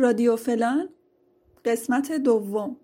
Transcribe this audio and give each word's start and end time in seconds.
رادیو 0.00 0.36
فلان 0.36 0.88
قسمت 1.64 2.12
دوم. 2.12 2.76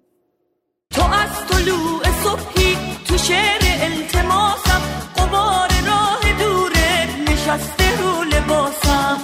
تو 0.91 1.03
از 1.03 1.47
طلوع 1.49 2.03
صبحی 2.25 2.77
تو 3.09 3.19
شعر 3.19 3.61
التماسم 3.63 4.81
قبار 5.17 5.69
راه 5.87 6.39
دوره 6.39 7.09
نشسته 7.31 8.03
رو 8.03 8.25
لباسم. 8.25 9.19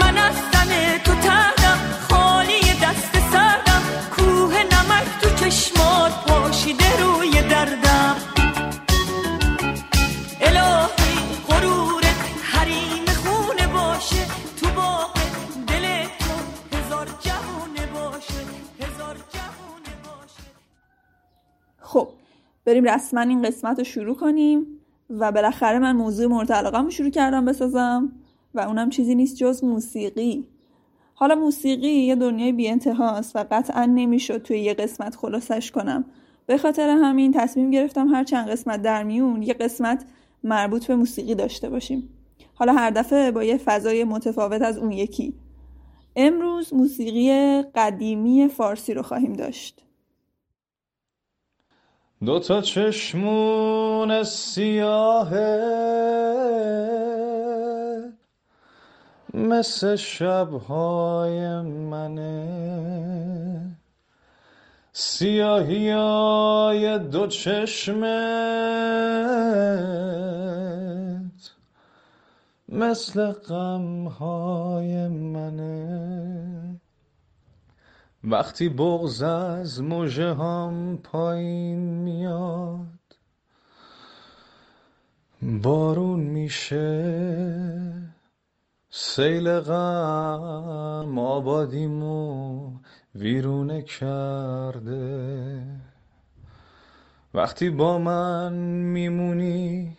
من 0.00 0.18
از 0.18 0.36
تو 1.04 1.14
تردم 1.14 1.61
خب 21.92 22.08
بریم 22.64 22.84
رسما 22.84 23.20
این 23.20 23.42
قسمت 23.42 23.78
رو 23.78 23.84
شروع 23.84 24.16
کنیم 24.16 24.66
و 25.10 25.32
بالاخره 25.32 25.78
من 25.78 25.96
موضوع 25.96 26.26
مورد 26.26 26.52
علاقم 26.52 26.84
رو 26.84 26.90
شروع 26.90 27.10
کردم 27.10 27.44
بسازم 27.44 28.12
و 28.54 28.60
اونم 28.60 28.90
چیزی 28.90 29.14
نیست 29.14 29.36
جز 29.36 29.64
موسیقی. 29.64 30.44
حالا 31.14 31.34
موسیقی 31.34 31.88
یه 31.88 32.14
دنیای 32.14 32.52
بی 32.52 32.68
انتهاست 32.68 33.36
و 33.36 33.44
قطعا 33.50 33.84
نمی‌شد 33.84 34.42
توی 34.42 34.58
یه 34.58 34.74
قسمت 34.74 35.16
خلاصش 35.16 35.70
کنم. 35.70 36.04
به 36.46 36.58
خاطر 36.58 36.88
همین 36.88 37.32
تصمیم 37.32 37.70
گرفتم 37.70 38.08
هر 38.08 38.24
چند 38.24 38.48
قسمت 38.48 38.82
در 38.82 39.02
میون 39.02 39.42
یه 39.42 39.54
قسمت 39.54 40.04
مربوط 40.44 40.86
به 40.86 40.96
موسیقی 40.96 41.34
داشته 41.34 41.68
باشیم. 41.68 42.08
حالا 42.54 42.72
هر 42.72 42.90
دفعه 42.90 43.30
با 43.30 43.44
یه 43.44 43.56
فضای 43.56 44.04
متفاوت 44.04 44.62
از 44.62 44.78
اون 44.78 44.92
یکی. 44.92 45.34
امروز 46.16 46.74
موسیقی 46.74 47.62
قدیمی 47.62 48.48
فارسی 48.48 48.94
رو 48.94 49.02
خواهیم 49.02 49.32
داشت. 49.32 49.82
دو 52.24 52.38
تا 52.38 52.60
چشمون 52.60 54.22
سیاهه 54.22 55.72
مثل 59.34 59.96
شبهای 59.96 61.60
منه. 61.62 62.42
سیاهی 64.92 65.90
های 65.90 66.98
دو 66.98 67.26
چشمت 67.26 68.02
مثل 72.68 73.32
غمهای 73.32 75.08
منه. 75.08 76.61
وقتی 78.24 78.68
بغز 78.68 79.22
از 79.22 79.82
مژه 79.82 80.34
هم 80.34 80.98
پایین 81.02 81.78
میاد 81.78 82.86
بارون 85.42 86.20
میشه 86.20 87.32
سیل 88.90 89.60
غم 89.60 91.18
آبادیمو 91.18 92.70
ویرونه 93.14 93.82
کرده. 93.82 95.62
وقتی 97.34 97.70
با 97.70 97.98
من 97.98 98.52
میمونی 98.92 99.96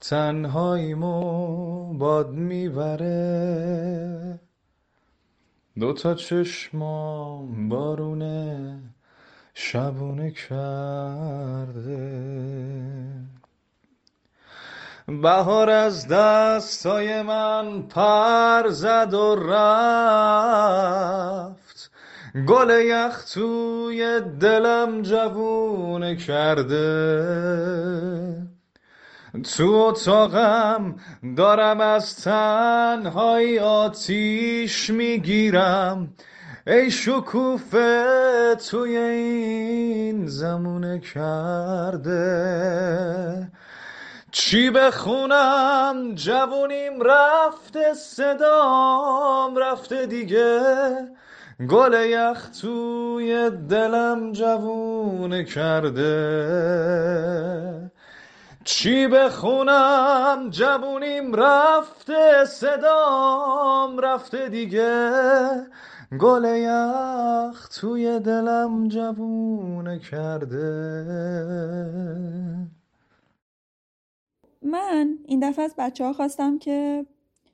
تنهاییمو 0.00 1.94
باد 1.98 2.30
می‌بره. 2.30 3.14
دوتا 5.80 6.14
چشمام 6.14 7.68
بارونه 7.68 8.78
شبونه 9.54 10.30
کرده. 10.30 11.94
بهار 15.06 15.70
از 15.70 16.08
دستای 16.08 17.22
من 17.22 17.82
پر 17.82 18.68
زد 18.68 19.14
و 19.14 19.34
رفت. 19.34 20.74
گل 22.48 22.70
یخ 22.70 23.24
توی 23.24 24.20
دلم 24.40 25.02
جوونه 25.02 26.16
کرده. 26.16 26.84
تو 29.42 29.72
اتاقم 29.72 30.94
دارم 31.36 31.80
از 31.80 32.16
تنهایی 32.16 33.58
آتیش 33.58 34.90
می‌گیرم 34.90 36.08
ای 36.66 36.90
شکوفه 36.90 38.54
توی 38.70 38.96
این 38.96 40.26
زمونه 40.26 40.98
کرده 40.98 42.14
چی 44.30 44.70
بخونم 44.70 46.14
جوونیم 46.14 47.00
رفته 47.00 47.94
صدام 47.94 49.56
رفته 49.56 50.06
دیگه 50.06 50.60
گل 51.68 51.94
یخ 52.06 52.48
توی 52.60 53.50
دلم 53.68 54.32
جوونه 54.32 55.44
کرده 55.44 56.04
چی 58.64 59.06
بخونم؟ 59.06 60.50
جوونیم 60.50 61.34
رفته 61.34 62.44
صدام 62.44 63.98
رفته 63.98 64.48
دیگه. 64.48 65.10
گل 66.20 66.44
یخ 66.44 67.68
توی 67.68 68.20
دلم 68.20 68.88
جوونه 68.88 69.98
کرده. 69.98 71.04
من 74.62 75.18
این 75.26 75.50
دفعه 75.50 75.64
از 75.64 75.74
بچه 75.78 76.04
ها 76.04 76.12
خواستم 76.12 76.58
که 76.58 77.06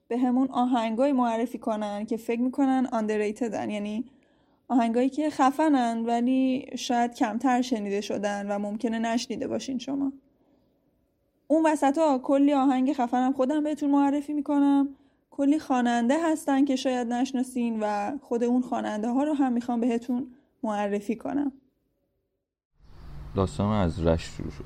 به 0.09 0.19
همون 0.19 0.49
آهنگای 0.51 1.13
معرفی 1.13 1.59
کنن 1.59 2.07
که 2.07 2.17
فکر 2.17 2.41
می‌کنن 2.41 2.87
underratedن 2.87 3.71
یعنی 3.71 4.05
آهنگایی 4.69 5.09
که 5.09 5.31
خفنن 5.31 6.05
ولی 6.07 6.67
شاید 6.79 7.15
کمتر 7.15 7.63
شنیده 7.63 8.01
شدن 8.01 8.47
و 8.51 8.59
ممکنه 8.59 8.99
نشنیده 8.99 9.49
باشین 9.49 9.79
شما. 9.79 10.13
اون 11.51 11.67
وسط 11.67 11.99
ها 11.99 12.19
کلی 12.19 12.53
آهنگ 12.53 12.93
خفنم 12.93 13.33
خودم 13.33 13.65
بهتون 13.65 13.91
معرفی 13.91 14.33
می‌کنم. 14.33 14.89
کلی 15.31 15.59
خواننده 15.59 16.15
هستن 16.25 16.65
که 16.65 16.77
شاید 16.77 17.13
نشناسین 17.13 17.79
و 17.83 18.13
خود 18.23 18.45
اون 18.45 18.63
خواننده 18.63 19.09
ها 19.09 19.25
رو 19.25 19.35
هم 19.35 19.53
می‌خوام 19.53 19.81
بهتون 19.81 20.27
معرفی 20.63 21.17
کنم. 21.17 21.53
داستان 23.35 23.73
از 23.73 24.07
رشت 24.07 24.31
شروع 24.31 24.51
شد. 24.51 24.65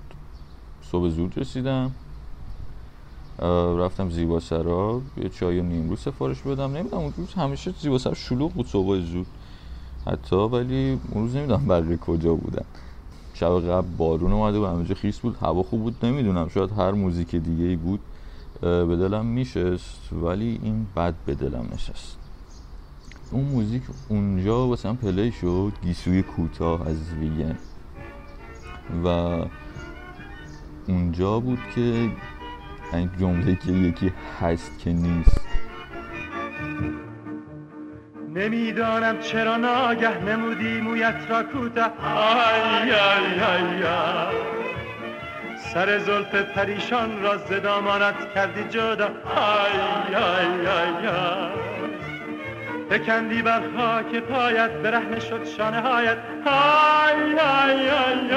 صبح 0.82 1.08
زود 1.08 1.38
رسیدم. 1.38 1.90
رفتم 3.78 4.10
زیبا 4.10 4.40
سرا. 4.40 5.00
یه 5.16 5.28
چای 5.28 5.62
نیمرو 5.62 5.96
سفارش 5.96 6.42
بدم. 6.42 6.76
نمی‌دونم 6.76 7.02
اون 7.02 7.12
روز 7.16 7.34
همیشه 7.34 7.74
زیبا 7.80 7.98
سرا 7.98 8.14
شلوغ 8.14 8.52
بود 8.52 8.66
صبح 8.66 8.98
زود. 8.98 9.26
حتی 10.06 10.36
ولی 10.36 11.00
اون 11.12 11.22
روز 11.22 11.36
نمی‌دونم 11.36 11.68
بقیه 11.68 11.96
کجا 11.96 12.34
بودن 12.34 12.64
شب 13.34 13.60
قبل 13.70 13.88
بارون 13.96 14.32
اومده 14.32 14.58
و 14.58 14.66
همه 14.66 14.94
خیس 14.94 15.18
بود 15.18 15.36
هوا 15.40 15.62
خوب 15.62 15.82
بود 15.82 16.06
نمی‌دونم 16.06 16.48
شاید 16.48 16.70
هر 16.70 16.90
موزیک 16.90 17.36
دیگه 17.36 17.64
ای 17.64 17.76
بود 17.76 18.00
به 18.60 18.96
دلم 18.96 19.26
میشست 19.26 20.12
ولی 20.12 20.60
این 20.62 20.86
بد 20.96 21.14
به 21.26 21.34
دلم 21.34 21.68
نشست. 21.72 22.18
اون 23.30 23.44
موزیک 23.44 23.82
اونجا 24.08 24.66
واسه 24.66 24.88
هم 24.88 24.96
play 24.96 25.32
شد 25.32 25.72
گیسوی 25.82 26.22
کوتاه 26.22 26.88
از 26.88 26.96
ویگن 27.20 27.58
و 29.04 29.08
اونجا 30.88 31.40
بود 31.40 31.58
که 31.74 32.10
این 32.92 33.10
جمله 33.20 33.56
که 33.56 33.72
یکی 33.72 34.12
هست 34.40 34.78
که 34.78 34.92
نیست. 34.92 35.40
نمی‌دانم 38.34 39.18
چرا 39.18 39.56
ناگه 39.56 40.18
نمودی 40.18 40.80
مویت 40.80 41.26
را 41.28 41.42
کوته. 41.42 41.82
آی 41.82 42.92
آی 42.92 43.40
آی 43.40 43.84
سر 45.58 45.98
زلف 45.98 46.34
پریشان 46.34 47.22
را 47.22 47.36
ز 47.36 47.56
دامانت 47.56 48.34
کردی 48.34 48.64
جدا. 48.64 49.06
آی 49.36 50.14
آی 50.14 50.66
آی 50.66 51.08
فکندی 52.90 53.42
بر 53.42 53.62
خاک 53.76 54.16
پایت 54.16 54.70
برهنه 54.70 55.20
شد 55.20 55.44
شانه 55.44 55.80
هایت. 55.80 56.18
آی 56.46 57.38
آی 57.38 57.90
آی 57.90 58.30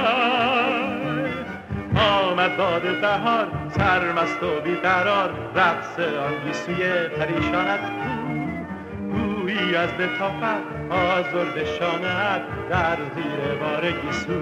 آمد 1.96 2.58
باد 2.58 2.82
بهار 3.02 3.48
سرمست 3.70 4.44
و 4.44 4.62
بیقرار 4.62 5.30
رقص 5.56 6.00
آن 6.00 6.46
گیسوی 6.46 7.08
پریشانت. 7.08 8.17
از 9.58 9.90
لطافت 9.90 10.92
آزرد 10.92 11.66
شانت 11.66 12.70
در 12.70 12.98
زیر 13.16 13.56
بار 13.60 13.92
گیسو. 13.92 14.34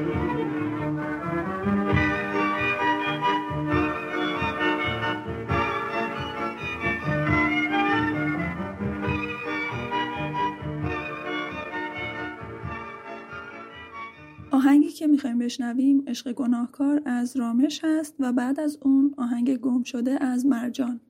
آهنگی 14.52 14.90
که 14.90 15.08
می‌خوایم 15.08 15.40
بشنویم 15.40 16.04
عشق 16.08 16.32
گناهکار 16.32 17.02
از 17.06 17.38
رامش 17.38 17.82
هست 17.84 18.16
و 18.20 18.34
بعد 18.34 18.60
از 18.60 18.78
اون 18.82 19.16
آهنگ 19.18 19.58
گم 19.58 19.84
شده 19.84 20.24
از 20.24 20.46
مرجان. 20.46 21.02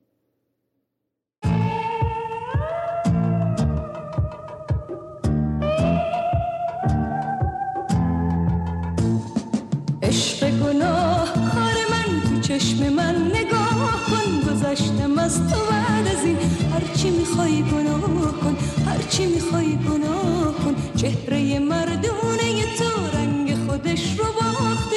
چشم 12.66 12.88
من 12.88 13.30
نگاه 13.34 14.00
کن 14.06 14.50
گذشتم 14.50 15.18
از 15.18 15.34
تو 15.34 15.56
بعد 15.70 16.06
از 16.08 16.24
این. 16.24 16.36
هرچی 16.72 17.10
می‌خوای 17.10 17.62
گناه 17.62 18.32
کن 18.40 18.56
هرچی 18.86 19.26
می‌خوای 19.26 19.76
گناه 19.76 20.54
کن. 20.64 20.74
چهره 20.96 21.58
مردونه 21.58 22.76
تو 22.78 23.18
رنگ 23.18 23.54
خودش 23.66 24.18
رو 24.18 24.24
باخته. 24.24 24.96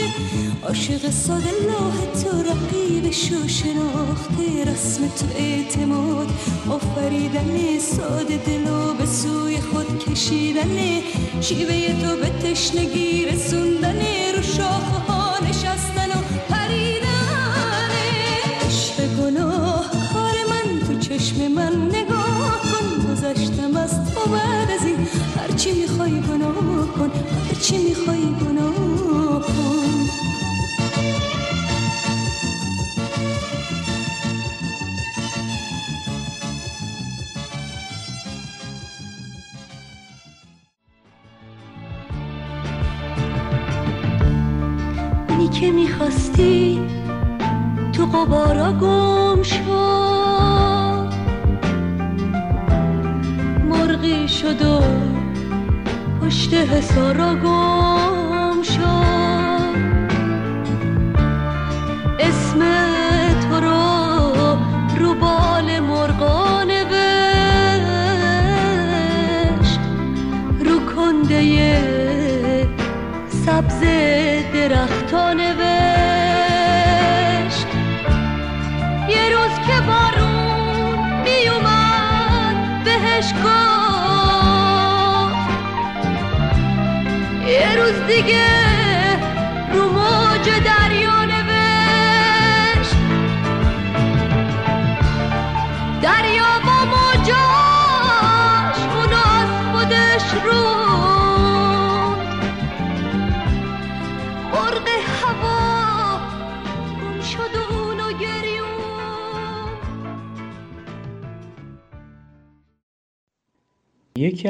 عاشق 0.63 1.09
ساده 1.09 1.51
لاه 1.67 2.23
تو 2.23 2.29
رقیب 2.49 3.11
شو 3.11 3.47
شناخته 3.47 4.71
رسم 4.71 5.07
تو 5.07 5.25
اعتماد 5.37 6.27
آفریدن 6.69 7.79
ساده 7.79 8.37
دلو 8.37 8.93
به 8.93 9.05
سوی 9.05 9.57
خود 9.61 9.99
کشیدن. 9.99 10.77
شیوه 11.41 12.01
تو 12.01 12.15
به 12.15 12.29
تشنگی 12.29 13.25
رسوندن 13.25 13.99
رو 14.35 14.43
شاخه 14.43 15.18
من 21.37 21.88
تو 21.88 21.88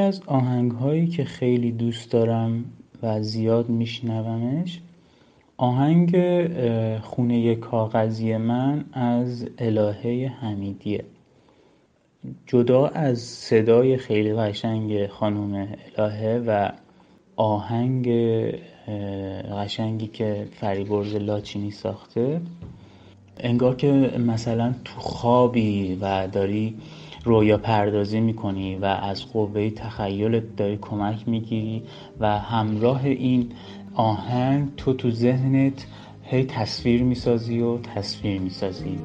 از 0.09 0.21
آهنگ 0.27 0.71
هایی 0.71 1.07
که 1.07 1.23
خیلی 1.23 1.71
دوست 1.71 2.11
دارم 2.11 2.65
و 3.03 3.21
زیاد 3.21 3.69
میشنومش 3.69 4.81
آهنگ 5.57 6.17
خونه 7.01 7.55
کاغذی 7.55 8.37
من 8.37 8.85
از 8.93 9.47
الهه 9.57 10.31
حمیدیه. 10.41 11.05
جدا 12.47 12.87
از 12.87 13.19
صدای 13.19 13.97
خیلی 13.97 14.33
قشنگ 14.33 15.07
خانم 15.07 15.67
الهه 15.97 16.43
و 16.47 16.71
آهنگ 17.35 18.09
قشنگی 19.51 20.07
که 20.07 20.47
فریبرز 20.51 21.15
لاچینی 21.15 21.71
ساخته 21.71 22.41
انگار 23.39 23.75
که 23.75 23.91
مثلا 24.27 24.73
تو 24.85 24.99
خوابی 24.99 25.97
و 26.01 26.27
داری 26.27 26.77
رویا 27.29 27.57
پردازی 27.57 28.19
می‌کنی 28.19 28.75
و 28.75 28.85
از 28.85 29.31
قوه 29.33 29.69
تخیلت 29.69 30.55
داری 30.55 30.77
کمک 30.81 31.27
می‌گیری 31.27 31.83
و 32.19 32.39
همراه 32.39 33.05
این 33.05 33.51
آهنگ 33.93 34.75
تو 34.77 34.93
تو 34.93 35.11
ذهنت 35.11 35.85
هی 36.23 36.43
تصویر 36.43 37.03
می‌سازی 37.03 37.59
و 37.59 37.77
تصویر 37.77 38.41
می‌سازی. 38.41 38.99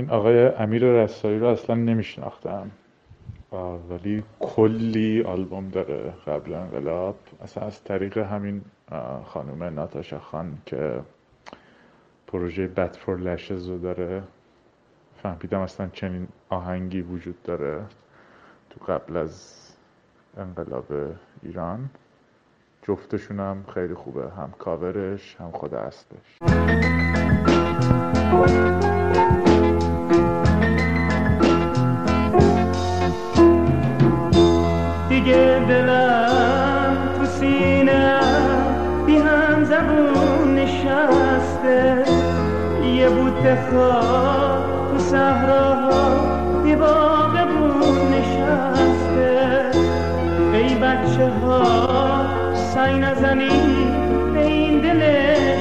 این 0.00 0.10
آقای 0.10 0.46
امیر 0.46 0.84
رسایی 0.84 1.38
رو 1.38 1.46
اصلا 1.46 1.76
نمیشناختم. 1.76 2.70
ولی 3.90 4.22
کلی 4.40 5.22
آلبوم 5.22 5.68
داره 5.68 6.12
قبل 6.26 6.54
انقلاب. 6.54 7.16
اصلا 7.42 7.66
از 7.66 7.84
طریق 7.84 8.18
همین 8.18 8.62
خانم 9.24 9.62
ناتاشا 9.62 10.18
خان 10.18 10.58
که 10.66 11.00
پروژه 12.26 12.66
بد 12.66 12.96
فور 12.96 13.18
لشز 13.18 13.68
رو 13.68 13.78
داره. 13.78 14.22
فهمیدم 15.22 15.60
اصلا 15.60 15.88
چنین 15.92 16.28
آهنگی 16.48 17.00
وجود 17.00 17.42
داره 17.42 17.80
تو 18.70 18.92
قبل 18.92 19.16
از 19.16 19.56
انقلاب 20.36 20.86
ایران. 21.42 21.90
جفتشون 22.82 23.40
هم 23.40 23.64
خیلی 23.74 23.94
خوبه. 23.94 24.30
هم 24.30 24.52
کاورش 24.58 25.36
هم 25.40 25.50
خود 25.50 25.74
اصلش 25.74 26.40
یه 43.50 43.56
خواب 43.70 44.90
تو 44.90 44.98
صحراها 44.98 46.62
بی 46.62 46.76
باغبون 46.76 48.12
نشسته. 48.12 49.70
ای 50.52 50.74
بچه 50.74 51.28
ها 51.28 52.26
سعی 52.54 52.98
نزنی 52.98 53.50
به 54.34 54.40
این 54.46 54.80
دل 54.80 55.00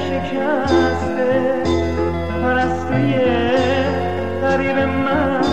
شکسته. 0.10 1.64
پرستوی 2.44 3.14
غریب 4.42 4.78
من 4.78 5.49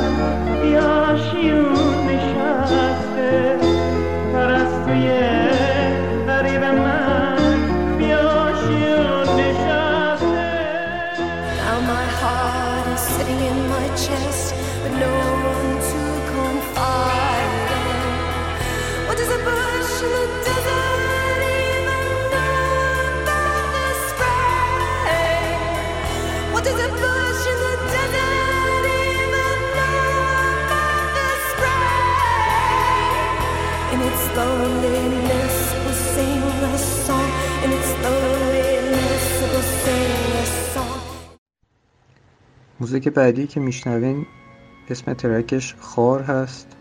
موزیک 42.87 43.09
بعدی 43.09 43.47
که 43.47 43.61
میشنوین 43.61 44.27
اسم 44.89 45.15
track 45.15 45.58
ش 45.58 45.75
خار 45.79 46.23
هست 46.23 46.77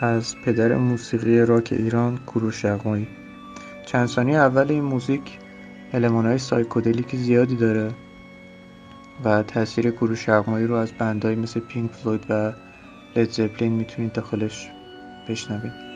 از 0.00 0.34
پدر 0.44 0.76
موسیقی 0.76 1.40
راک 1.40 1.68
ایران 1.72 2.18
کوروش 2.18 2.64
یغمایی. 2.64 3.08
چند 3.86 4.08
ثانیه 4.08 4.36
اول 4.36 4.70
این 4.70 4.84
موزیک 4.84 5.38
المانهای 5.92 6.38
psychedelic 6.38 7.16
زیادی 7.16 7.56
داره 7.56 7.90
و 9.24 9.42
تاثیر 9.42 9.90
کوروش 9.90 10.28
یغمایی 10.28 10.66
رو 10.66 10.74
از 10.74 10.92
band 10.92 11.17
هایی 11.17 11.36
مثل 11.36 11.60
پینک 11.60 11.90
فلوید 11.90 12.26
و 12.28 12.52
لید 13.16 13.30
زپلین 13.30 13.72
می‌تونید 13.72 14.12
داخلش 14.12 14.68
بشنوید. 15.28 15.89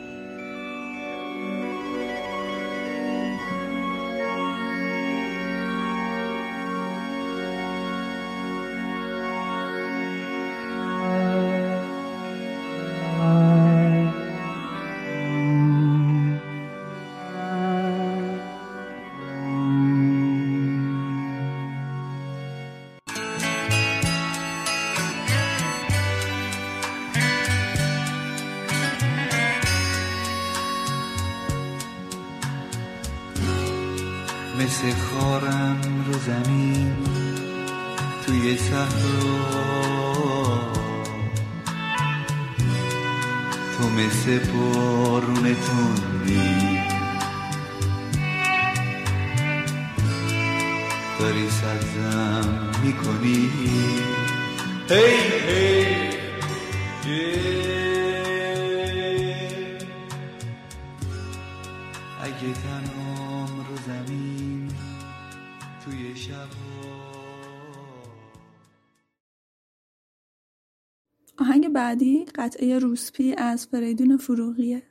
روسپی 72.95 73.35
از 73.37 73.67
فریدون 73.71 74.17
فروغیه. 74.17 74.81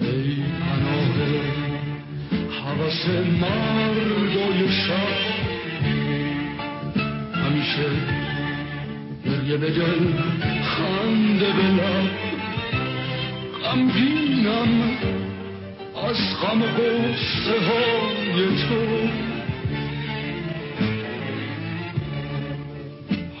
ای 0.00 0.36
مردای 3.40 4.68
شب 4.72 5.12
همیشه 7.34 7.88
گریه 9.24 9.56
به 9.56 9.70
دل 9.70 10.12
خنده 10.62 11.52
به 11.52 11.68
لب 11.82 12.10
غمگینم 13.64 14.70
از 16.08 16.16
غم 16.42 16.62
و 16.62 16.66
غصه 16.66 17.56
های 17.60 18.46
تو. 18.46 19.08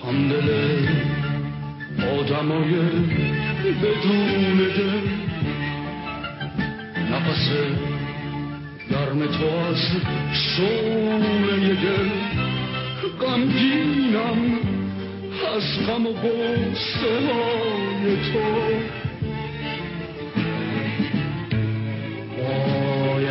همدل 0.06 0.48
آدمای 2.18 2.72
بدون 3.74 4.58
دل. 4.58 5.08
نفس 7.12 7.48
گرم 8.90 9.26
تو 9.26 9.46
از 9.46 9.82
شوره 10.32 11.74
دل. 11.74 12.08
غمگینم 13.20 14.58
از 15.56 15.86
غم 15.86 16.06
و 16.06 16.12
غصه 16.12 17.20
های 17.26 18.16
تو. 18.16 19.02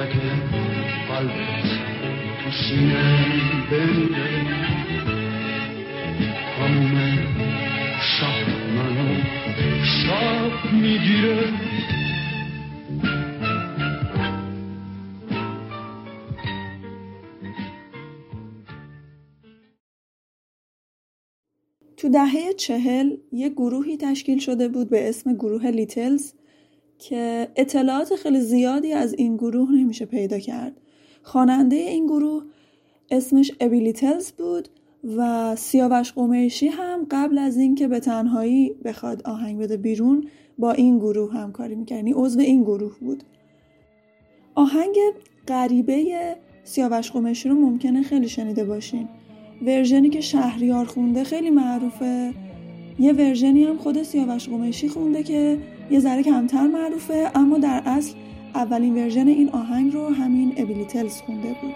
اگه 0.02 0.32
قلبت 1.10 1.64
تو 2.44 2.52
سینه 2.52 3.26
بمیره 3.72 4.81
می‌گیره. 10.74 11.54
تو 21.98 22.10
دهه 22.10 22.54
چهل 22.58 23.18
یه 23.32 23.50
گروهی 23.50 23.98
تشکیل 23.98 24.40
شده 24.40 24.68
بود 24.68 24.90
به 24.90 25.10
اسم 25.10 25.34
گروه 25.34 25.68
لیتلز 25.68 26.34
که 27.00 27.48
اطلاعات 27.56 28.16
خیلی 28.16 28.42
زیادی 28.42 28.94
از 28.94 29.14
این 29.14 29.38
گروه 29.38 29.72
نمیشه 29.72 30.06
پیدا 30.06 30.40
کرد. 30.40 30.82
خواننده 31.24 31.76
این 31.76 32.06
گروه 32.06 32.44
اسمش 33.12 33.52
ابی 33.60 33.80
لیتلز 33.80 34.32
بود 34.32 34.70
و 35.18 35.56
سیاوش 35.56 36.12
قمیشی 36.12 36.68
هم 36.68 37.08
قبل 37.12 37.38
از 37.38 37.58
اینکه 37.58 37.88
به 37.88 38.00
تنهایی 38.00 38.74
بخواد 38.86 39.22
آهنگ 39.22 39.60
بده 39.60 39.78
بیرون 39.78 40.28
با 40.62 40.72
این 40.72 40.98
گروه 40.98 41.34
همکاری 41.34 41.76
می‌کرد 41.76 41.98
یعنی 41.98 42.14
عضو 42.16 42.40
این 42.40 42.64
گروه 42.64 43.00
بود. 43.00 43.24
آهنگ 44.56 44.96
غریبه 45.48 46.36
سیاوش 46.64 47.12
قمیشی 47.12 47.50
رو 47.50 47.56
ممکنه 47.56 48.04
خیلی 48.04 48.30
شنیده 48.30 48.66
باشین. 48.66 49.08
ورژنی 49.66 50.10
که 50.10 50.22
شهریار 50.22 50.86
خونده 50.86 51.24
خیلی 51.24 51.50
معروفه. 51.50 52.34
یه 53.00 53.14
ورژنی 53.14 53.64
هم 53.64 53.78
خود 53.78 54.04
سیاوش 54.04 54.50
قمیشی 54.50 54.90
خونده 54.90 55.24
که 55.24 55.58
یه 55.92 56.00
ذره 56.00 56.24
کمتر 56.24 56.68
معروفه 56.68 57.32
اما 57.36 57.58
در 57.58 57.82
اصل 57.86 58.16
اولین 58.56 58.96
ورژن 58.96 59.28
این 59.28 59.50
آهنگ 59.50 59.94
رو 59.94 60.08
همین 60.10 60.54
ابیلیتلز 60.58 61.22
خونده 61.22 61.56
بود. 61.62 61.76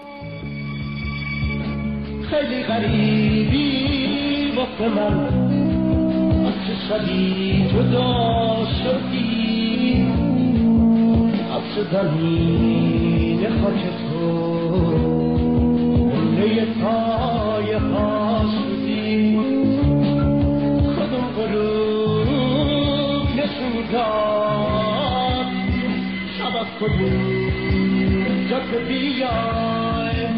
خیلی 2.29 2.63
غریبی 2.63 3.85
شبی 6.89 7.65
جدا 7.69 8.65
شدی 8.83 10.07
از 11.55 11.85
زمین 11.91 13.41
خاک 13.49 13.83
تو. 14.09 14.25
مله 16.37 16.65
پای 16.65 17.79
خاشدی 17.79 19.39
کدوم 20.95 21.25
غروب 21.37 23.27
نشون 23.37 23.75
داد 23.91 25.47
شب 26.37 26.55
از 26.57 26.69
کدوم 26.79 27.45
جاده 28.49 28.79
بیایم. 28.87 30.35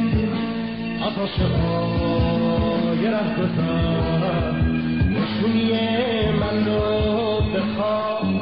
از 1.02 1.18
عاشقای 1.20 3.04
ره 3.08 4.17
نشونی 5.38 5.72
من 6.32 6.66
رو 6.66 7.42
بخواه 7.42 8.34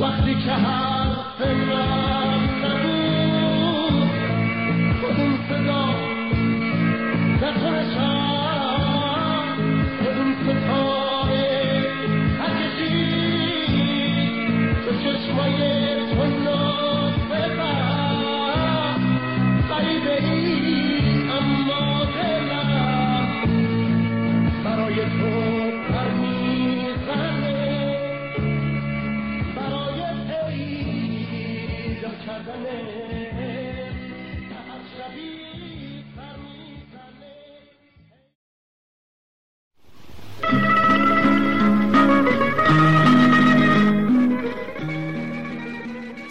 وقتی 0.00 0.34
که 0.34 0.56
من 0.56 1.97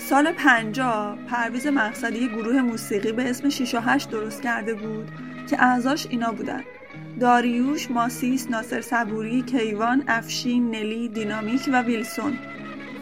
سال 0.09 0.31
50 0.31 1.17
پرویز 1.29 1.67
مقصدی 1.67 2.27
گروه 2.27 2.61
موسیقی 2.61 3.11
به 3.11 3.29
اسم 3.29 3.49
6 3.49 3.75
و 3.75 3.79
8 3.79 4.09
درست 4.09 4.41
کرده 4.41 4.73
بود 4.73 5.11
که 5.49 5.63
اعضاش 5.63 6.07
اینا 6.09 6.31
بودن. 6.31 6.63
داریوش، 7.19 7.91
ماسیس، 7.91 8.49
ناصر 8.49 8.81
صبوری، 8.81 9.41
کیوان، 9.41 10.03
افشین، 10.07 10.71
نلی، 10.71 11.09
دینامیک 11.09 11.69
و 11.73 11.81
ویلسون. 11.81 12.37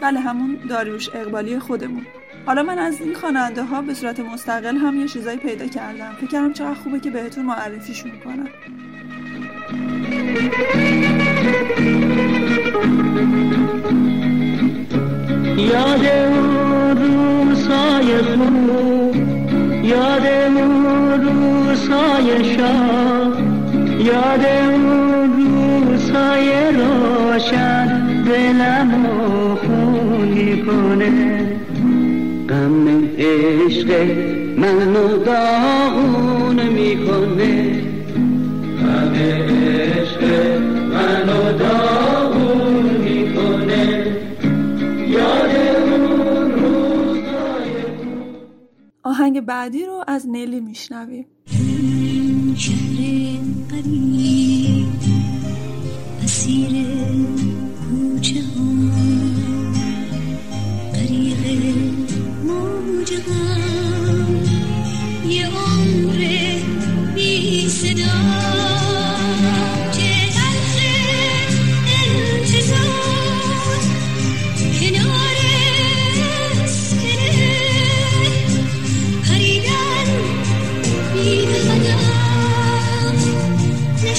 بله 0.00 0.20
همون 0.20 0.58
داریوش 0.68 1.08
اقبالی 1.14 1.58
خودمون. 1.58 2.06
حالا 2.46 2.62
من 2.62 2.78
از 2.78 3.00
این 3.00 3.14
خواننده 3.14 3.62
ها 3.62 3.82
به 3.82 3.94
صورت 3.94 4.20
مستقل 4.20 4.76
هم 4.76 5.00
یه 5.00 5.08
چیزایی 5.08 5.38
پیدا 5.38 5.66
کردم. 5.66 6.12
فکر 6.20 6.26
کردم 6.26 6.52
چقدر 6.52 6.74
خوبه 6.74 7.00
که 7.00 7.10
بهتون 7.10 7.44
معرفیشون 7.44 8.12
کنم. 8.24 8.48
یاد 15.56 16.45
خوب 18.22 19.16
یاد 19.84 20.26
اون 20.56 21.20
روزهای 21.22 22.44
شاد 22.44 23.38
یاد 24.00 24.46
اون 24.70 25.30
روزهای 25.36 26.48
روشن 26.72 28.06
دلم 28.22 28.90
خون 29.66 30.28
می‌کنه. 30.28 31.12
غم 32.48 33.04
عشق 33.18 33.90
منو 34.58 35.24
داغون 35.24 36.60
می‌کنه. 36.68 37.82
غم 38.80 39.14
عشق 39.14 40.22
منو 40.92 41.58
داغون 41.58 41.95
آهنگ 49.16 49.40
بعدی 49.40 49.84
رو 49.84 50.04
از 50.06 50.28
نلی 50.28 50.60
میشنویم 50.60 51.26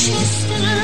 نشستن 0.10 0.77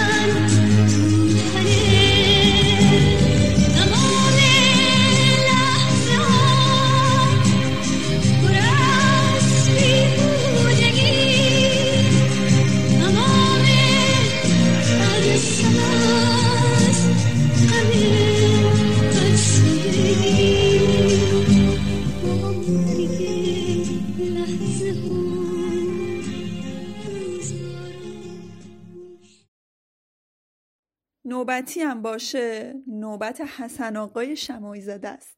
هم 31.93 32.01
باشه 32.01 32.73
نوبت 32.87 33.41
حسن 33.41 33.97
آقای 33.97 34.35
شمایزاده 34.35 35.09
است. 35.09 35.37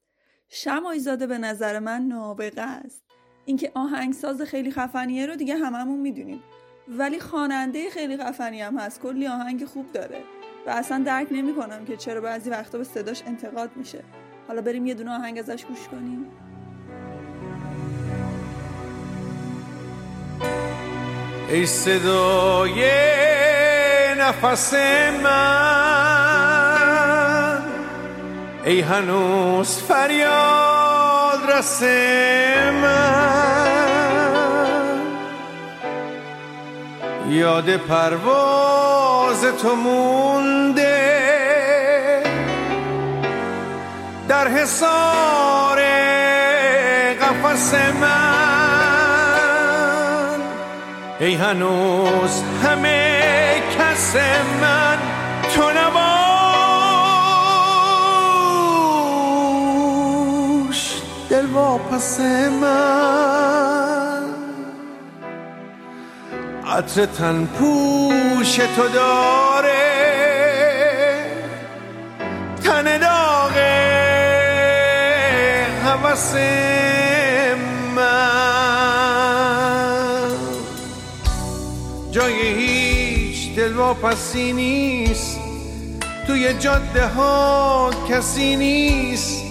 شمایزاده 0.50 1.28
به 1.28 1.38
نظر 1.38 1.80
من 1.80 2.02
نابغه 2.02 2.62
است. 2.62 3.04
اینکه 3.46 3.72
آهنگساز 3.74 4.42
خیلی 4.42 4.72
خفنیه 4.72 5.26
رو 5.26 5.36
دیگه 5.36 5.56
هممون 5.56 6.00
می‌دونیم. 6.00 6.44
ولی 6.88 7.20
خواننده 7.20 7.90
خیلی 7.90 8.18
خفنی 8.18 8.62
هم 8.62 8.80
هست 8.80 9.02
کلی 9.02 9.28
آهنگ 9.28 9.66
خوب 9.66 9.92
داره. 9.92 10.20
و 10.68 10.70
اصلا 10.70 11.04
درک 11.06 11.28
نمی‌کنم 11.32 11.86
که 11.86 11.98
چرا 11.98 12.22
بعضی 12.22 12.50
وقتا 12.50 12.78
به 12.78 12.84
صداش 12.84 13.24
انتقاد 13.28 13.70
میشه. 13.76 14.04
حالا 14.48 14.62
بریم 14.62 14.86
یه 14.86 14.94
دونه 14.94 15.12
آهنگ 15.12 15.40
ازش 15.40 15.66
گوش 15.66 15.88
کنیم. 15.88 16.26
ای 21.50 21.66
صدای 21.66 22.82
نفس 24.20 24.74
من 25.24 26.25
ای 28.66 28.82
هنوز 28.82 29.82
فریاد 29.82 31.52
رس 31.52 31.84
من. 32.82 33.06
یاد 37.30 37.78
پرواز 37.78 39.46
تو 39.62 39.76
مونده. 39.76 41.24
در 44.28 44.48
حصار 44.48 45.82
قفس 47.22 47.74
من. 47.74 48.16
ای 51.20 51.34
هنوز 51.34 52.44
همه 52.64 53.62
کس 53.80 54.16
من. 54.62 54.98
تو 55.56 55.70
نباش. 55.70 56.25
دل 61.86 61.92
واپس 61.92 62.20
من. 62.62 64.26
عطر 66.68 67.06
تن 67.06 67.46
پوش 67.46 68.56
تو 68.56 68.88
داره 68.88 69.72
تن 72.64 72.98
داغ 72.98 73.58
هوس 75.86 76.34
من. 77.96 78.26
جای 82.12 82.34
هیچ 82.34 83.56
دلواپسی 83.56 84.54
نیست 84.54 85.40
توی 86.28 86.54
جاده 86.54 87.08
ها 87.08 87.92
کسی 88.10 88.56
نیست. 88.56 89.42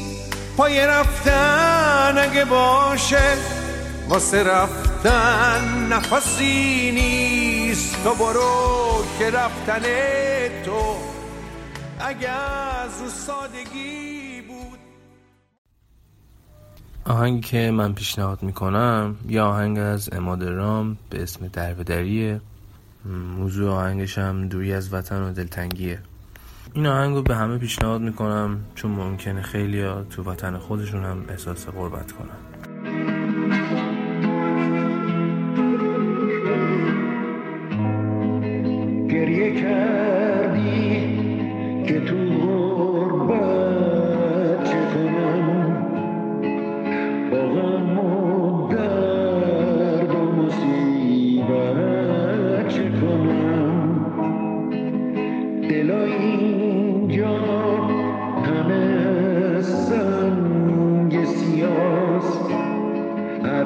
پای 0.57 0.87
رفتن 0.87 1.63
اگه 2.24 2.44
باشه 2.44 3.37
واسه 4.08 4.42
رفتن 4.42 5.88
نفسی 5.92 6.92
نیست. 6.92 8.04
تو 8.04 8.14
برو 8.14 9.04
که 9.18 9.30
رفتن 9.30 9.82
تو 10.64 10.96
اگه 12.00 12.28
از 12.28 13.02
رو 13.02 13.08
سادگی 13.08 14.42
بود. 14.48 14.78
آهنگی 17.04 17.40
که 17.40 17.70
من 17.70 17.92
پیشنهاد 17.92 18.42
می‌کنم 18.42 19.16
یه 19.28 19.40
آهنگ 19.42 19.78
از 19.78 20.12
اماد 20.12 20.44
رام 20.44 20.96
به 21.10 21.22
اسم 21.22 21.48
دربدریه. 21.48 22.40
موضوع 23.37 23.70
آهنگش 23.70 24.18
هم 24.18 24.48
دوری 24.48 24.72
از 24.72 24.94
وطن 24.94 25.22
و 25.22 25.32
دلتنگیه. 25.32 25.98
این 26.74 26.87
آهنگ 26.87 27.16
رو 27.16 27.22
به 27.22 27.37
همه 27.37 27.58
پیشنهاد 27.58 28.00
می‌کنم 28.00 28.60
چون 28.74 28.90
ممکنه 28.90 29.42
خیلی 29.42 29.84
تو 30.10 30.22
وطن 30.22 30.58
خودشون 30.58 31.04
هم 31.04 31.24
احساس 31.28 31.66
غربت 31.66 32.12
کنن. 32.12 33.23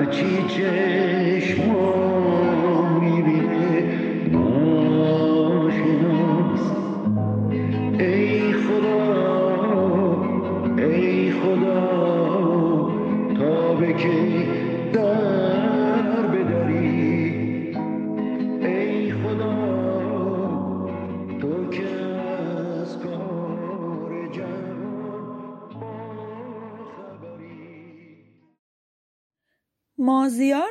هرچی 0.08 0.42
چشمام 0.48 1.97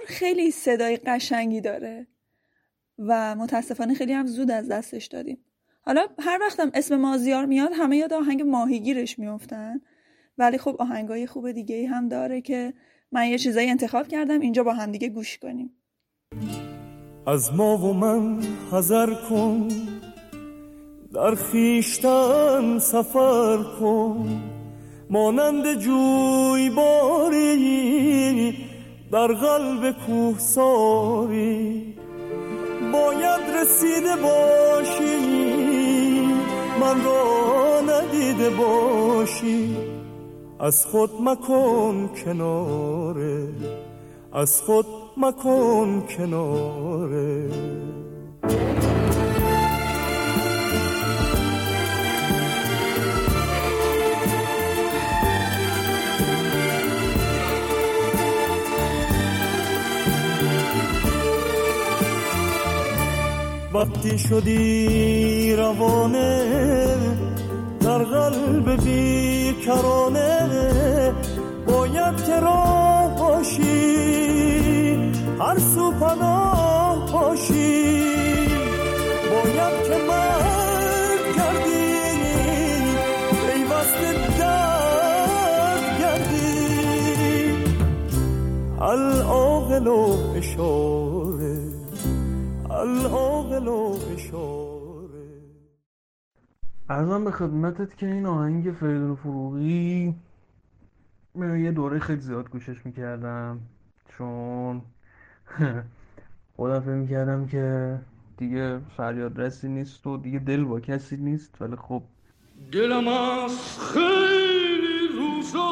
خیلی 0.07 0.51
صدای 0.51 0.97
قشنگی 0.97 1.61
داره 1.61 2.07
و 2.99 3.35
متاسفانه 3.35 3.93
خیلی 3.93 4.13
هم 4.13 4.25
زود 4.25 4.51
از 4.51 4.67
دستش 4.67 5.05
دادیم. 5.05 5.37
حالا 5.81 6.07
هر 6.19 6.39
وقتم 6.41 6.71
اسم 6.73 6.95
مازیار 6.95 7.45
میاد 7.45 7.71
همه 7.73 7.97
یاد 7.97 8.13
آهنگ 8.13 8.41
ماهیگیرش 8.41 9.19
میافتن. 9.19 9.81
ولی 10.37 10.57
خب 10.57 10.75
آهنگای 10.79 11.27
خوب 11.27 11.51
دیگه 11.51 11.75
ای 11.75 11.85
هم 11.85 12.07
داره 12.09 12.41
که 12.41 12.73
من 13.11 13.27
یه 13.27 13.37
چیزایی 13.37 13.69
انتخاب 13.69 14.07
کردم 14.07 14.39
اینجا 14.39 14.63
با 14.63 14.73
هم 14.73 14.91
دیگه 14.91 15.09
گوش 15.09 15.37
کنیم. 15.37 15.71
از 17.27 17.53
ما 17.53 17.77
و 17.77 17.93
من 17.93 18.43
حذر 18.71 19.13
کن 19.29 19.67
در 21.13 21.35
خیشتن 21.35 22.79
سفر 22.79 23.63
کن. 23.79 24.43
مانند 25.09 25.73
جوی 25.73 26.69
باری 26.69 28.66
در 29.11 29.27
قلب 29.27 29.91
کوه 29.91 30.39
ساری 30.39 31.93
باید 32.93 33.41
رسیده 33.61 34.15
باشی. 34.15 35.17
من 36.81 37.03
را 37.05 37.81
ندیده 37.81 38.49
باشی. 38.49 39.77
از 40.59 40.85
خود 40.85 41.09
مکن 41.21 42.09
کناره. 42.25 43.47
از 44.33 44.61
خود 44.61 44.85
مکن 45.17 46.03
کناره. 46.17 47.49
وقتی 63.77 64.19
شدی 64.19 65.55
روانه 65.55 66.95
در 67.79 67.97
قلب 67.97 68.83
بیکرانه 68.83 70.49
باید 71.67 72.25
که 72.25 72.39
راه 72.39 73.15
باشی 73.19 73.67
هر 75.39 75.59
سو 75.59 75.91
پناه 75.91 77.11
باشی. 77.13 77.97
باید 79.31 79.83
که 79.87 79.97
مرد 80.07 81.23
گردی 81.37 81.95
پیوست 83.47 84.01
درد 84.39 85.83
گردی 85.99 87.51
العاقل 88.81 89.87
و 89.87 90.17
العاقل 90.35 91.06
و 93.67 93.99
اشاره 94.13 95.27
ارزم 96.89 97.23
به 97.23 97.31
خدمتت 97.31 97.97
که 97.97 98.05
این 98.05 98.25
آهنگ 98.25 98.71
فریدون 98.71 99.15
فروغی 99.15 100.15
من 101.35 101.59
یه 101.59 101.71
دوره 101.71 101.99
خیلی 101.99 102.21
زیاد 102.21 102.49
گوشش 102.49 102.85
می‌کردم 102.85 103.59
چون 104.17 104.81
خودم 106.55 106.79
فکر 106.79 106.91
می‌کردم 106.91 107.47
که 107.47 107.99
دیگه 108.37 108.79
فریاد 108.97 109.41
رسی 109.41 109.67
نیست 109.67 110.07
و 110.07 110.17
دیگه 110.17 110.39
دل 110.39 110.63
با 110.63 110.79
کسی 110.79 111.17
نیست 111.17 111.61
ولی 111.61 111.75
خب 111.75 112.03
دلم 112.71 113.07
از 113.07 113.79
خیلی 113.93 115.07
روزا 115.17 115.69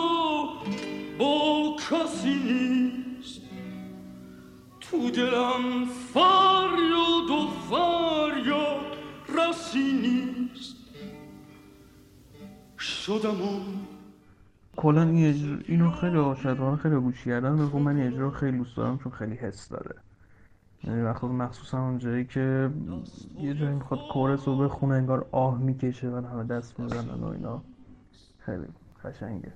با 1.19 1.75
کسی 1.89 2.35
نیست. 2.35 3.14
تو 4.91 5.11
دلم 5.11 5.85
فریاد 6.13 7.29
و 7.29 7.47
فریاد 7.69 8.97
رسی 9.37 9.93
نیست 10.01 10.75
شدم 12.79 13.41
و 13.41 13.59
کلا 14.75 15.01
این 15.01 15.29
اجرا... 15.29 15.57
اینو 15.65 15.91
خیلی 15.91 16.35
شاید 16.43 16.75
خیلی 16.75 16.95
گوش 16.95 17.23
کردم 17.25 17.69
خب 17.69 17.75
من 17.75 17.99
اجرا 17.99 18.31
خیلی 18.31 18.57
دوست 18.57 18.77
دارم 18.77 18.97
چون 18.97 19.11
خیلی 19.11 19.35
حس 19.35 19.69
داره. 19.69 19.95
یعنی 20.83 21.01
وقتی 21.01 21.27
مخصوصا 21.27 21.79
اونجایی 21.79 22.25
که 22.25 22.69
یه 23.39 23.53
جایی 23.53 23.75
می‌خواد 23.75 23.99
کورس 24.13 24.47
رو 24.47 24.57
بخونه 24.57 24.95
انگار 24.95 25.25
آه 25.31 25.57
می‌کشه 25.57 26.09
و 26.09 26.15
همه 26.15 26.43
دست 26.43 26.79
می‌زنن 26.79 27.23
و 27.23 27.27
اینا. 27.27 27.63
خیلی 28.39 28.65
قشنگه. 29.03 29.53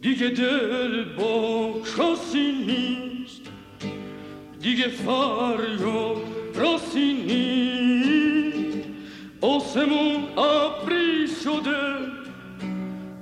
دیگه 0.00 0.28
دل 0.28 1.04
با 1.04 1.72
کسی 1.82 2.52
نیست. 2.52 3.40
دیگه 4.60 4.88
فریاد 4.88 6.22
راسی 6.54 7.12
نیست. 7.12 8.88
آسمون 9.40 10.38
ابری 10.38 11.28
شده. 11.44 11.98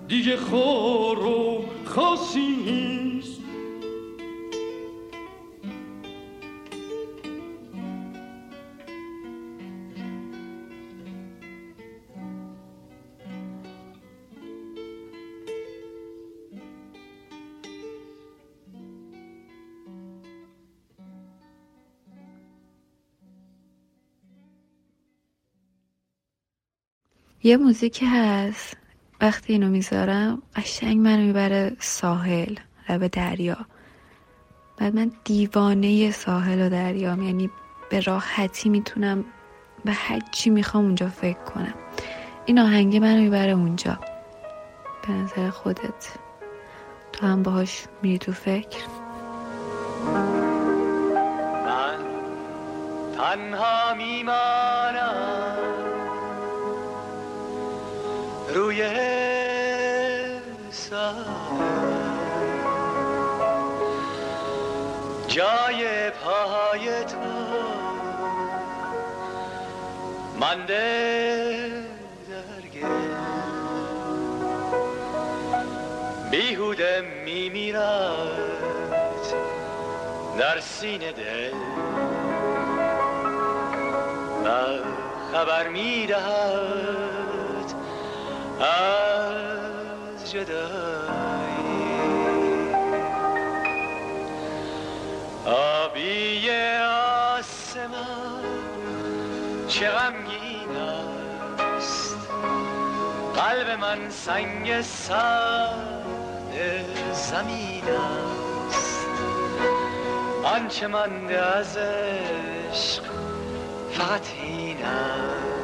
دیگه 0.08 0.36
خار 0.36 1.18
و 1.18 1.64
خاصی 1.84 2.48
نیست. 2.48 3.37
یه 27.48 27.56
موزیکی 27.56 28.06
هست. 28.06 28.76
وقتی 29.20 29.52
اینو 29.52 29.68
می‌ذارم 29.68 30.42
قشنگ 30.56 30.96
منو 30.96 31.22
می‌بره 31.22 31.76
ساحل 31.80 32.54
لب 32.88 33.06
دریا. 33.06 33.56
بعد 34.76 34.94
من 34.94 35.12
دیوانه 35.24 36.10
ساحل 36.10 36.66
و 36.66 36.68
دریام. 36.68 37.22
یعنی 37.22 37.50
به 37.90 38.00
راحتی 38.00 38.68
می‌تونم 38.68 39.24
به 39.84 39.92
هر 39.92 40.20
چی 40.32 40.50
می‌خوام 40.50 40.84
اونجا 40.84 41.08
فکر 41.08 41.38
کنم. 41.38 41.74
این 42.46 42.58
آهنگی 42.58 42.98
منو 42.98 43.20
می‌بره 43.20 43.52
اونجا. 43.52 43.98
به 45.06 45.12
نظر 45.12 45.50
خودت. 45.50 46.08
تو 47.12 47.26
هم 47.26 47.42
باهاش 47.42 47.84
میری 48.02 48.18
تو 48.18 48.32
فکر. 48.32 48.84
من 51.64 51.98
تنها 53.16 53.94
میمانم. 53.94 55.67
روی 58.58 58.82
جای 65.28 66.10
پای 66.10 67.04
تو. 67.04 67.18
منده 70.40 71.68
در 72.30 72.68
گل 72.74 72.88
بیهوده 76.30 77.00
میمیرد 77.24 77.78
در 80.38 80.60
سینه 80.60 81.12
دل. 81.12 81.52
و 84.44 84.78
خبر 85.32 85.68
می‌دهد 85.68 87.27
از 88.60 90.30
جدایی. 90.30 91.58
آبی 95.46 96.50
آسمان 97.30 98.44
چه 99.68 99.88
غمگین 99.88 100.76
است. 101.76 102.16
قلب 103.34 103.70
من 103.80 104.10
سنگ 104.10 104.80
سر 104.80 105.68
زمین 107.12 107.84
است. 108.68 109.06
آنچه 110.44 110.86
مانده 110.86 111.40
از 111.40 111.76
عشق 111.76 113.02
فقط 113.90 114.26
این 114.42 114.84
است. 114.84 115.57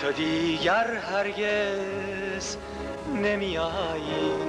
تو 0.00 0.12
دیگر 0.12 0.94
هرگز 0.94 2.56
نمیایی 3.22 4.46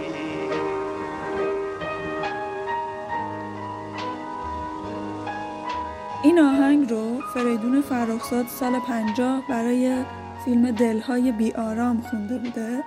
این 6.24 6.40
آهنگ 6.40 6.90
رو 6.90 7.22
فریدون 7.34 7.82
فرخزاد 7.82 8.48
سال 8.48 8.80
50 8.80 9.44
برای 9.50 10.04
فیلم 10.46 10.72
دلهای 10.72 11.32
بی 11.32 11.52
آرام 11.52 12.02
خونده 12.02 12.38
بوده 12.38 12.84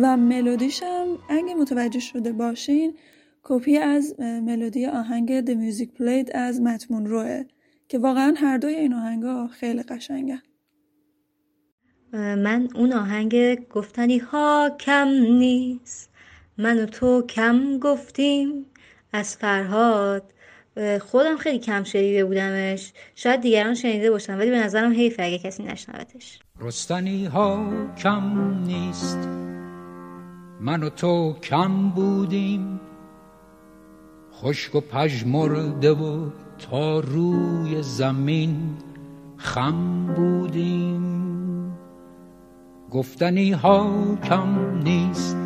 و 0.00 0.16
ملودیشم 0.16 1.06
اگه 1.28 1.54
متوجه 1.54 2.00
شده 2.00 2.32
باشین 2.32 2.94
کپی 3.42 3.78
از 3.78 4.20
ملودی 4.20 4.86
آهنگ 4.86 5.40
The 5.40 5.54
Music 5.54 5.88
Played 5.98 6.34
از 6.34 6.60
متمون 6.60 7.06
روه 7.06 7.44
که 7.88 7.98
واقعا 7.98 8.34
هر 8.36 8.58
دوی 8.58 8.74
این 8.74 8.94
آهنگا 8.94 9.46
خیلی 9.46 9.82
قشنگه 9.82 10.42
من 12.12 12.68
اون 12.74 12.92
آهنگ 12.92 13.58
گفتنی 13.68 14.18
ها 14.18 14.70
کم 14.80 15.08
نیست. 15.38 16.10
من 16.58 16.82
و 16.82 16.86
تو 16.86 17.22
کم 17.22 17.78
گفتیم 17.78 18.66
از 19.12 19.36
فرهاد. 19.36 20.22
خودم 21.00 21.36
خیلی 21.36 21.58
کم 21.58 21.84
شنیده 21.84 22.24
بودمش. 22.24 22.92
شاید 23.14 23.40
دیگران 23.40 23.74
شنیده 23.74 24.10
باشم 24.10 24.38
ولی 24.38 24.50
به 24.50 24.58
نظرم 24.58 24.92
حیف 24.92 25.16
اگه 25.18 25.38
کسی 25.38 25.62
نشنوتش 25.62 26.38
رستنی 26.60 27.26
ها 27.26 27.72
کم 27.98 28.54
نیست. 28.64 29.28
من 30.60 30.82
و 30.82 30.90
تو 30.90 31.36
کم 31.42 31.90
بودیم. 31.90 32.80
خشک 34.32 34.74
و 34.74 34.80
پژمرده 34.80 35.90
و 35.90 36.30
تا 36.58 37.00
روی 37.00 37.82
زمین 37.82 38.76
خم 39.36 40.06
بودیم. 40.16 41.39
گفتنی 42.90 43.52
ها 43.52 43.90
کم 44.24 44.78
نیست. 44.84 45.36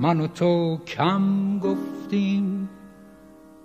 من 0.00 0.20
و 0.20 0.26
تو 0.26 0.78
کم 0.86 1.58
گفتیم. 1.58 2.68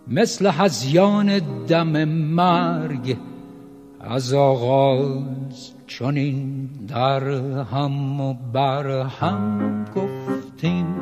مثل 0.08 0.52
هزیان 0.54 1.40
دم 1.68 2.04
مرگ 2.06 3.18
از 4.00 4.34
آغاز 4.34 5.72
چنین 5.88 6.70
در 6.88 7.24
هم 7.64 8.22
و 8.22 8.34
بر 8.54 8.88
هم 9.02 9.86
گفتیم. 9.96 10.96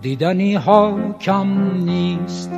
دیدنی 0.00 0.54
ها 0.54 1.12
کم 1.20 1.74
نیست 1.84 2.52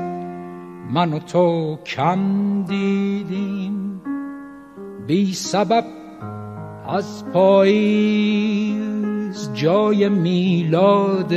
من 0.92 1.12
و 1.12 1.18
تو 1.18 1.78
کم 1.86 2.18
دیدیم. 2.62 4.00
بی 5.06 5.32
سبب 5.34 5.97
از 6.88 7.24
پاییز 7.32 8.78
جای 9.54 10.08
میلاد 10.08 11.34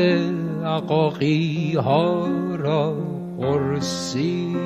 عقاقی 0.66 1.74
ها 1.76 2.28
را 2.56 2.96
پرسیدیم 3.40 4.62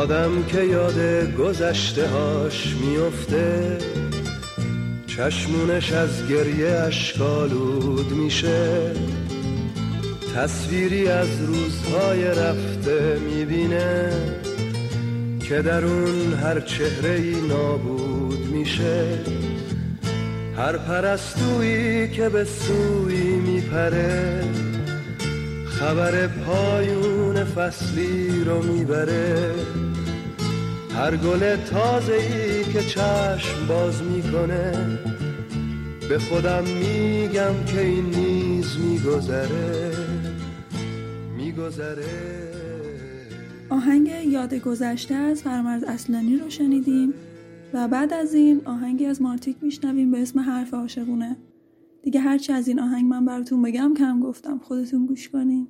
آدم 0.00 0.44
که 0.44 0.64
یاد 0.64 0.98
گذشته 1.38 2.08
هاش 2.08 2.74
میفته 2.80 3.78
چشمونش 5.06 5.92
از 5.92 6.28
گریه 6.28 6.68
اشکالود 6.68 8.12
میشه. 8.12 8.92
تصویری 10.36 11.08
از 11.08 11.28
روزهای 11.46 12.24
رفته 12.24 13.18
می‌بینه 13.18 14.12
که 15.48 15.62
در 15.62 15.84
اون 15.84 16.34
هر 16.34 16.60
چهره 16.60 17.14
ای 17.14 17.40
نابود 17.48 18.46
میشه. 18.52 19.04
هر 20.56 20.76
پرستویی 20.76 22.08
که 22.08 22.28
به 22.28 22.44
سوی 22.44 23.22
میپره 23.22 24.44
خبر 25.66 26.26
پایون 26.26 27.44
فصلی 27.44 28.44
رو 28.44 28.62
می‌بره. 28.62 29.50
هر 31.00 31.16
گل 31.16 31.56
تازه 31.56 32.12
ای 32.12 32.64
که 32.72 32.80
چشم 32.80 33.66
باز 33.68 34.02
می‌کنه 34.02 34.98
به 36.08 36.18
خودم 36.18 36.64
میگم 36.64 37.64
که 37.66 37.80
این 37.80 38.04
نیز 38.04 38.78
میگذره 38.78 39.92
میگذره. 41.36 42.04
آهنگ 43.70 44.10
یاد 44.26 44.54
گذشته 44.54 45.14
از 45.14 45.42
فرمرز 45.42 45.84
اصلانی 45.84 46.36
رو 46.36 46.50
شنیدیم 46.50 47.14
و 47.72 47.88
بعد 47.88 48.12
از 48.12 48.34
این 48.34 48.62
آهنگی 48.64 49.06
از 49.06 49.22
مارتیک 49.22 49.56
میشنویم 49.62 50.10
به 50.10 50.22
اسم 50.22 50.40
حرف 50.40 50.74
عاشقونه. 50.74 51.36
دیگه 52.02 52.20
هرچی 52.20 52.52
از 52.52 52.68
این 52.68 52.80
آهنگ 52.80 53.04
من 53.04 53.24
براتون 53.24 53.62
بگم 53.62 53.94
کم 53.98 54.20
گفتم 54.20 54.58
خودتون 54.58 55.06
گوش 55.06 55.28
کنین. 55.28 55.68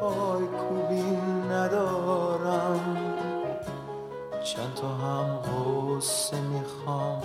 پای 0.00 0.44
کوبی 0.46 1.18
ندارم. 1.50 2.80
چند 4.44 4.74
تا 4.74 4.88
هم 4.88 5.38
غصه 5.38 6.40
می‌خوام 6.40 7.22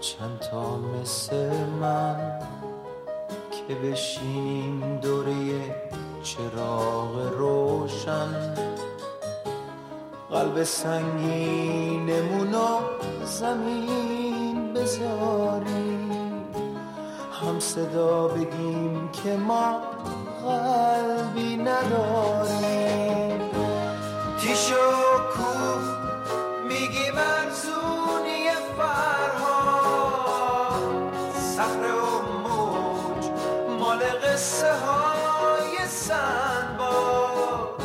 چند 0.00 0.38
تا 0.50 0.76
مثل 0.76 1.50
من 1.80 2.40
که 3.50 3.74
بشینیم 3.74 4.98
دوره 5.02 5.34
چراغ 6.22 7.38
روشن. 7.38 8.56
قلب 10.30 10.62
سنگینمونو 10.62 12.20
زمین 13.24 14.72
بذاریم 14.72 16.10
هم 17.42 17.60
صدا 17.60 18.28
بگیم 18.28 19.08
که 19.12 19.36
ما 19.36 19.80
قلبی 20.44 20.79
نداریم. 21.68 23.50
تیش 24.40 24.72
و 24.72 24.74
کوف 25.32 25.86
میگیم 26.68 27.18
ارزونی 27.18 28.50
فرهاد. 28.76 30.22
صخره 31.56 31.92
و 31.92 32.22
موج 32.44 33.24
مال 33.78 33.98
قصه 33.98 34.72
های 34.72 35.88
سنباد. 35.88 37.82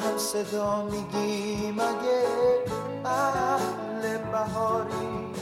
هم 0.00 0.18
صدا 0.18 0.82
میگیم 0.82 1.80
اگه 1.80 2.26
اهل 3.04 4.18
بهاری. 4.32 5.32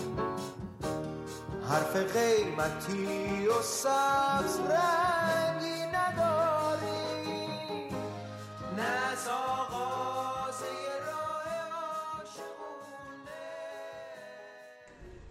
حرف 1.70 1.96
قیمتی 1.96 3.46
و 3.46 3.62
سبز 3.62 4.58
رنگی 4.60 5.69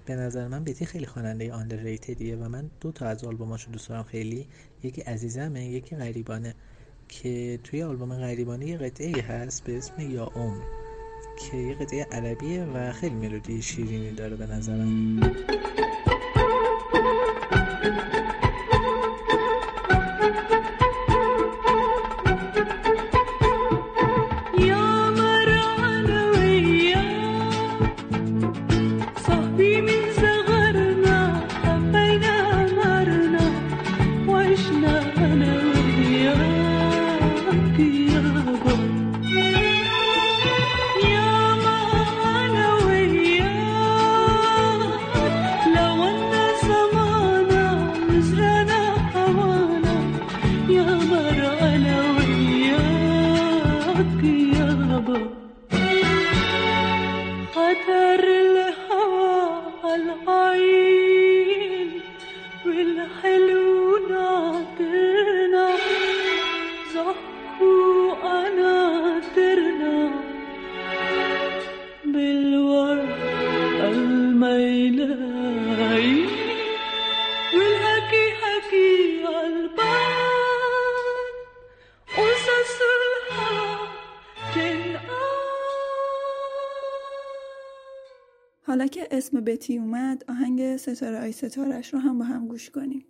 به 0.10 0.15
نظر 0.15 0.48
من 0.48 0.63
بیتی 0.63 0.86
خیلی 0.86 1.06
خواننده 1.06 1.54
آندرریتدیه 1.54 2.36
و 2.36 2.50
من 2.50 2.69
دو 2.82 2.91
تا 2.91 3.06
از 3.06 3.24
آلبوماشو 3.24 3.72
دوست 3.72 3.89
دارم. 3.89 4.04
خیلی 4.04 4.48
یکی 4.84 5.02
عزیزمه 5.02 5.65
یکی 5.65 5.95
غریبانه. 5.95 6.56
که 7.10 7.60
توی 7.63 7.84
آلبوم 7.84 8.15
غریبانه 8.15 8.65
یه 8.65 8.78
قطعه 8.78 9.22
هست 9.22 9.63
به 9.63 9.78
اسم 9.78 10.12
یا 10.12 10.26
عمر 10.26 10.63
که 11.39 11.58
یه 11.58 11.74
قطعه 11.74 12.08
عربیه 12.12 12.63
و 12.63 12.91
خیلی 12.91 13.15
ملودی 13.15 13.62
شیرینی 13.62 14.12
داره 14.12 14.36
به 14.36 14.45
نظرم 14.45 15.19
حالا 88.69 88.88
که 88.88 89.08
اسم 89.12 89.41
بتی 89.41 89.77
اومد 89.77 90.23
آهنگ 90.29 90.77
ستاره 90.77 91.23
ای 91.23 91.32
ستارش 91.32 91.93
رو 91.93 91.99
هم 91.99 92.19
با 92.19 92.25
هم 92.25 92.47
گوش 92.47 92.69
کنیم. 92.69 93.05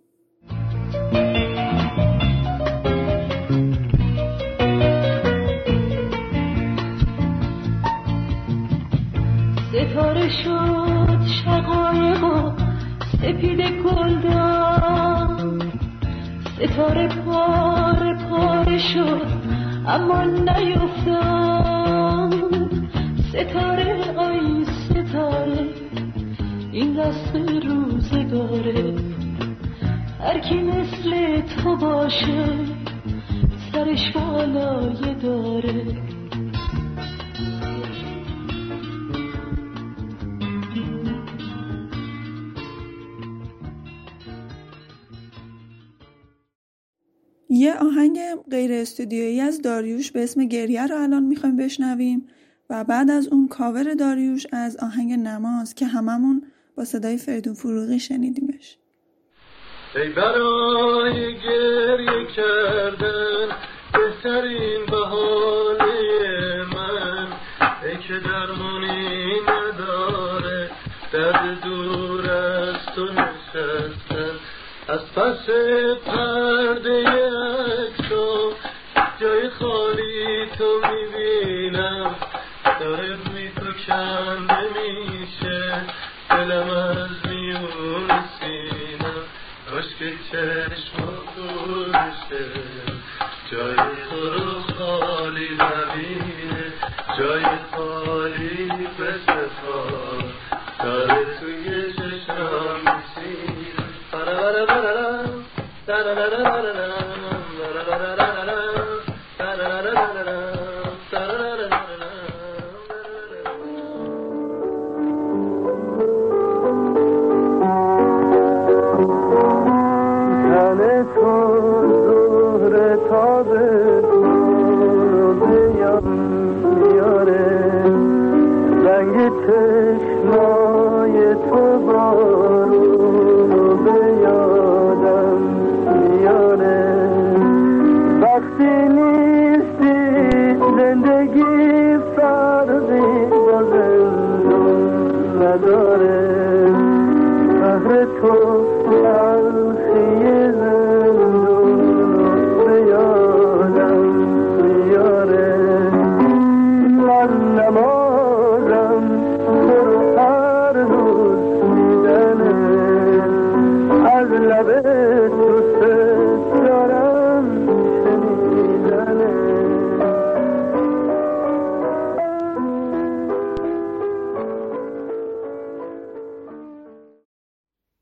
ستاره 9.68 10.28
شد 10.44 11.20
شقایق 11.44 12.24
و 12.24 12.52
سپید 13.12 13.60
گلدان. 13.84 15.72
ستاره 16.56 17.08
پاره 17.08 18.28
پاره 18.30 18.78
شد 18.78 19.26
اما 19.86 20.24
نیفتاد. 20.24 21.80
ستاره 23.30 24.14
آی 24.16 24.29
دست 26.96 27.36
روزگاره 27.64 28.94
هر 30.20 30.40
کی 30.40 30.54
مثل 30.54 31.40
تو 31.40 31.76
باشه 31.76 32.66
سرش 33.72 34.12
بالایه 34.14 35.14
داره. 35.14 36.10
یه 47.48 47.74
آهنگ 47.74 48.18
غیر 48.50 48.72
استودیویی 48.72 49.40
از 49.40 49.62
داریوش 49.62 50.12
به 50.12 50.22
اسم 50.22 50.44
گریه 50.44 50.86
رو 50.86 50.96
الان 50.96 51.22
می‌خوایم 51.22 51.56
بشنویم 51.56 52.26
و 52.70 52.84
بعد 52.84 53.10
از 53.10 53.28
اون 53.28 53.48
کاور 53.48 53.94
داریوش 53.94 54.46
از 54.52 54.76
آهنگ 54.76 55.12
نماز 55.12 55.74
که 55.74 55.86
هممون 55.86 56.42
با 56.76 56.84
صدای 56.84 57.18
فریدون 57.18 57.54
فروغی 57.54 57.98
شنیدیمش. 57.98 58.76
ای 59.96 60.08
برای 60.08 61.34
گریه 61.34 62.26
کردن 62.36 63.48
بهترین 63.92 64.86
بهانه 64.86 66.64
من 66.74 67.28
ای 67.82 67.96
که 67.98 68.18
درمانی 68.18 69.40
نداره 69.40 70.70
درد 71.12 71.60
دور 71.60 72.30
از 72.30 72.86
تو 72.94 73.04
نشستن. 73.04 74.34
از 74.88 75.00
پس 75.16 75.50
پرده 76.06 77.04
عکسو 77.06 78.52
جای 79.20 79.48
خالی 79.48 80.46
تو 80.58 80.80
می‌بینم. 80.90 82.14
داره 82.80 83.08
روی 83.08 83.48
تو 83.48 83.72
کنده 83.86 84.62
میشه 85.10 85.19
Söylemez 86.40 87.24
miyim 87.24 87.68
Sinem 88.38 89.24
Aşk 89.78 89.98
çeşme 89.98 91.06
duruşu 91.36 92.69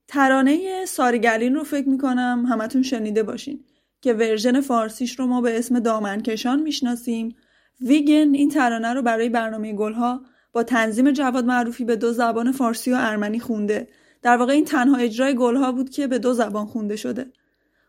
ترانه 0.09 0.85
سارگلین 0.87 1.55
رو 1.55 1.65
فکر 1.65 1.89
می‌کنم 1.89 2.47
همتون 2.49 2.83
شنیده 2.83 3.23
باشین 3.23 3.65
که 4.01 4.13
ورژن 4.13 4.61
فارسیش 4.61 5.19
رو 5.19 5.27
ما 5.27 5.41
به 5.41 5.59
اسم 5.59 5.81
دامنکشان 5.81 6.61
می‌شناسیم. 6.61 7.37
ویگن 7.81 8.35
این 8.35 8.49
ترانه 8.49 8.95
رو 8.95 9.03
برای 9.03 9.29
برنامه 9.29 9.73
گلها 9.73 10.23
با 10.53 10.63
تنظیم 10.63 11.11
جواد 11.11 11.45
معروفی 11.45 11.85
به 11.85 11.97
دو 11.97 12.13
زبان 12.13 12.53
فارسی 12.53 12.93
و 12.93 12.97
ارمنی 12.99 13.41
خونده. 13.41 13.89
در 14.23 14.37
واقع 14.37 14.53
این 14.53 14.65
تنها 14.65 14.97
اجرای 14.97 15.35
گلها 15.35 15.73
بود 15.73 15.91
که 15.91 16.07
به 16.07 16.19
دو 16.19 16.33
زبان 16.33 16.67
خونده 16.67 16.97
شده. 16.97 17.33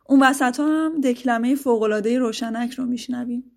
اون 0.08 0.24
وسط 0.24 0.60
ها 0.60 0.86
هم 0.86 1.02
دکلمه 1.02 1.56
فوقلاده 1.56 2.20
روشنک 2.20 2.74
رو 2.74 2.86
میشنویم. 2.86 3.52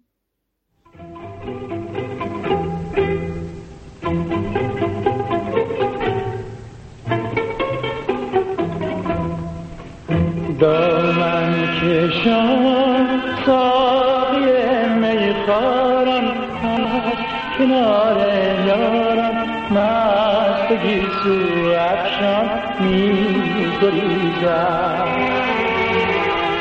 دامن 10.62 11.52
کشان 11.80 13.06
ساقی 13.46 14.88
میخارم 14.94 16.26
از 16.62 17.18
کنار 17.58 18.18
یارم. 18.66 19.36
مستگی 19.70 21.00
سو 21.22 21.36
افشان 21.78 22.48
میگریزم. 22.80 24.22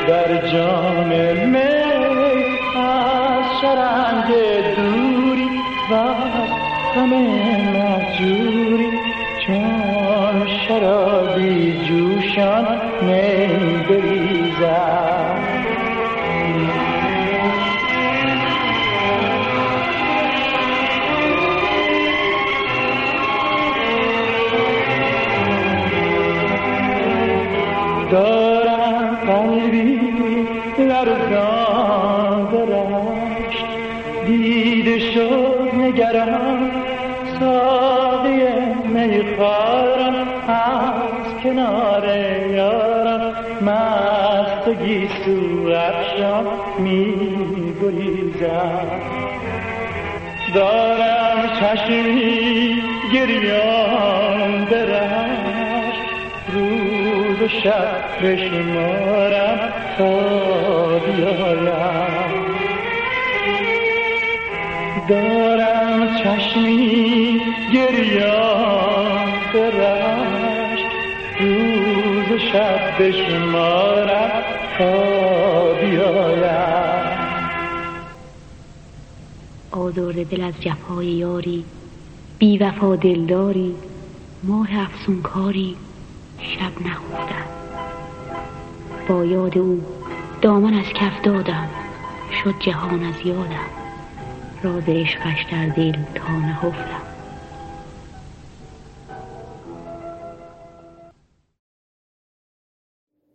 در 0.08 0.30
جام 0.52 1.10
می 1.48 1.58
از 2.76 3.44
شرنگ 3.60 4.28
دوری 4.76 5.48
و 5.90 5.92
از 5.94 6.50
غم 6.94 7.12
مهجوری 7.72 9.01
چون 9.46 10.46
شرابی 10.68 11.72
جوشان 11.88 12.80
می 13.02 13.84
بریزم. 13.88 15.38
دارم 28.10 29.18
قلبی 29.26 30.00
لرزان 30.78 32.44
درشت. 32.52 33.64
دیده 34.26 34.98
شد 34.98 35.70
نگرم 35.74 36.61
گیسو 44.74 45.68
افشان 45.68 46.46
می 46.78 47.14
گریزم 47.82 49.00
دارم 50.54 51.50
چشمی 51.60 52.82
گریان 53.14 54.64
برش 54.64 55.94
روز 56.52 57.42
و 57.42 57.48
شب 57.48 58.26
بشمارم 58.26 59.72
تا 59.98 60.98
بیایم. 60.98 62.12
دارم 65.08 66.16
چشمی 66.24 67.40
گریان 67.74 69.32
برش 69.54 69.91
بشمارم 73.00 74.42
تا 74.78 75.74
بیایم. 75.74 76.72
آزار 79.70 80.12
دل 80.12 80.42
از 80.42 80.54
جفای 80.60 81.06
یاری 81.06 81.64
بی 82.38 82.58
وفا 82.58 82.96
دلداری 82.96 83.74
ماه 84.42 84.68
افسونکاری 84.72 85.76
شب 86.38 86.86
نخفتم 86.86 87.46
با 89.08 89.24
یاد 89.24 89.58
او 89.58 89.84
دامن 90.42 90.74
از 90.74 90.86
کف 90.86 91.22
دادم 91.22 91.68
شد 92.44 92.54
جهان 92.60 93.04
از 93.04 93.14
یادم. 93.24 93.70
راز 94.62 94.82
عشقش 94.88 95.46
در 95.50 95.66
دل 95.66 95.96
تا 96.14 96.32
نهفتم. 96.32 97.11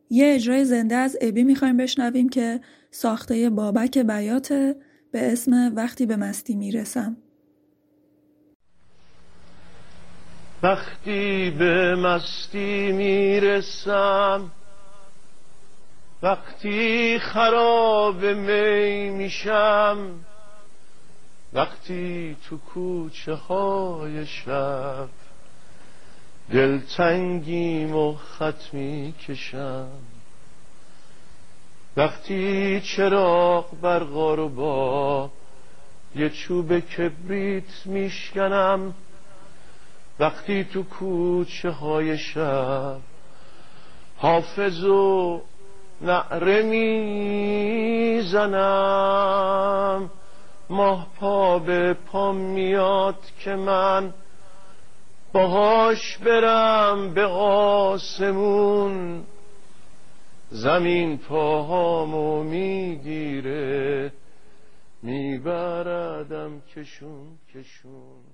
یه 0.10 0.36
اجرای 0.36 0.66
زنده 0.66 0.96
از 0.96 1.18
ابی 1.22 1.44
می‌خوایم 1.44 1.78
بشنویم 1.78 2.30
که 2.30 2.60
ساخته 2.92 3.50
بابک 3.50 3.98
بیاته 3.98 4.76
به 5.12 5.32
اسم 5.32 5.72
وقتی 5.76 6.06
به 6.06 6.16
مستی 6.16 6.56
می‌رسم. 6.56 7.18
وقتی 10.64 11.52
به 11.60 11.96
مستی 11.96 12.92
می‌رسم 12.92 14.52
وقتی 16.24 17.20
خراب 17.20 18.26
می 18.26 19.10
میشم 19.10 19.98
وقتی 21.54 22.36
تو 22.50 22.58
کوچه 22.58 23.34
های 23.34 24.26
شب 24.26 25.10
دلتنگیم 26.52 27.96
و 27.96 28.14
خط 28.14 28.74
می‌کشم. 28.74 29.88
وقتی 31.98 32.82
چراغ 32.82 33.66
برقا 33.82 34.34
رو 34.34 34.50
با 34.50 35.30
یه 36.16 36.30
چوب 36.30 36.80
کبریت 36.80 37.86
میشکنم 37.86 38.94
وقتی 40.20 40.64
تو 40.64 40.84
کوچه 40.84 41.70
های 41.70 42.18
شب 42.18 43.00
حافظ 44.18 44.84
و 44.84 45.42
نعره 46.02 46.62
می‌زنم 48.22 50.10
ماه 50.70 51.08
پا 51.20 51.60
به 51.60 51.94
پا 51.94 52.32
میاد 52.32 53.20
که 53.40 53.56
من 53.56 54.14
باهاش 55.34 56.18
برم 56.18 57.14
به 57.14 57.26
آسمون. 57.26 59.24
زمین 60.50 61.18
پاهامو 61.18 62.44
می‌گیره 62.44 64.14
میبردم 65.04 66.62
کشون 66.76 67.38
کشون. 67.54 68.27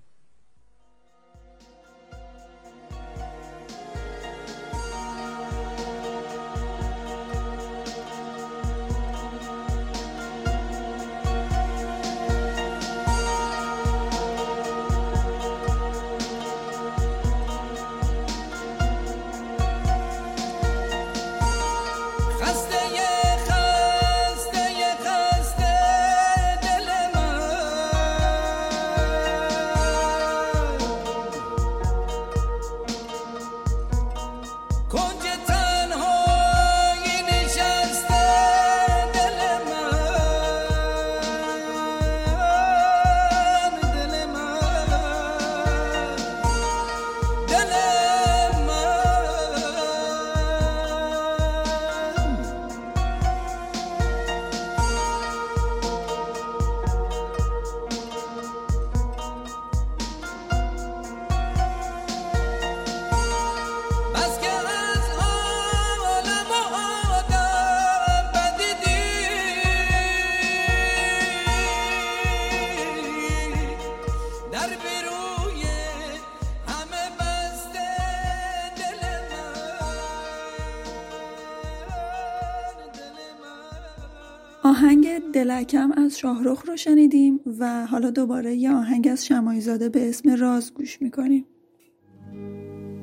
دلکم 85.44 85.92
از 85.98 86.20
شاهرخ 86.20 86.64
رو 86.68 86.78
شنیدیم 86.78 87.40
و 87.60 87.86
حالا 87.86 88.10
دوباره 88.10 88.56
یه 88.56 88.72
آهنگ 88.72 89.08
از 89.12 89.26
شمایزاده 89.26 89.90
به 89.90 90.10
اسم 90.10 90.36
راز 90.36 90.74
گوش 90.74 91.02
می‌کنیم. 91.02 91.46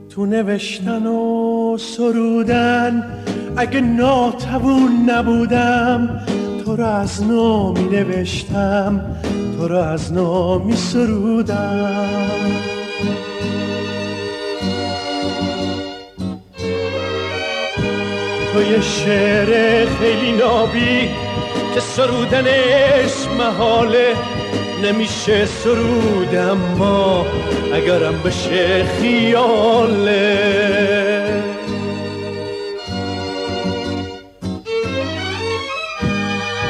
تو 0.09 0.27
نوشتن 0.27 1.07
و 1.07 1.77
سرودن 1.79 3.05
اگه 3.57 3.81
ناتوون 3.81 5.11
نبودم 5.11 6.21
تو 6.65 6.77
رو 6.77 6.85
از 6.85 7.23
نو 7.23 7.73
می 7.73 7.85
نوشتم 7.85 9.17
تو 9.59 9.69
رو 9.69 9.77
از 9.77 10.13
نو 10.13 10.59
می 10.59 10.77
سرودم 10.77 12.31
تو 18.53 18.63
یه 18.63 18.81
شعر 18.81 19.87
خیلی 19.87 20.33
نابی 20.33 21.09
که 21.75 21.81
سرودنش 21.81 23.29
محاله. 23.39 24.15
نمیشه 24.83 25.47
سرود 25.47 26.35
اما 26.35 27.27
اگرم 27.75 28.23
بشه 28.23 28.85
خیاله. 28.85 30.39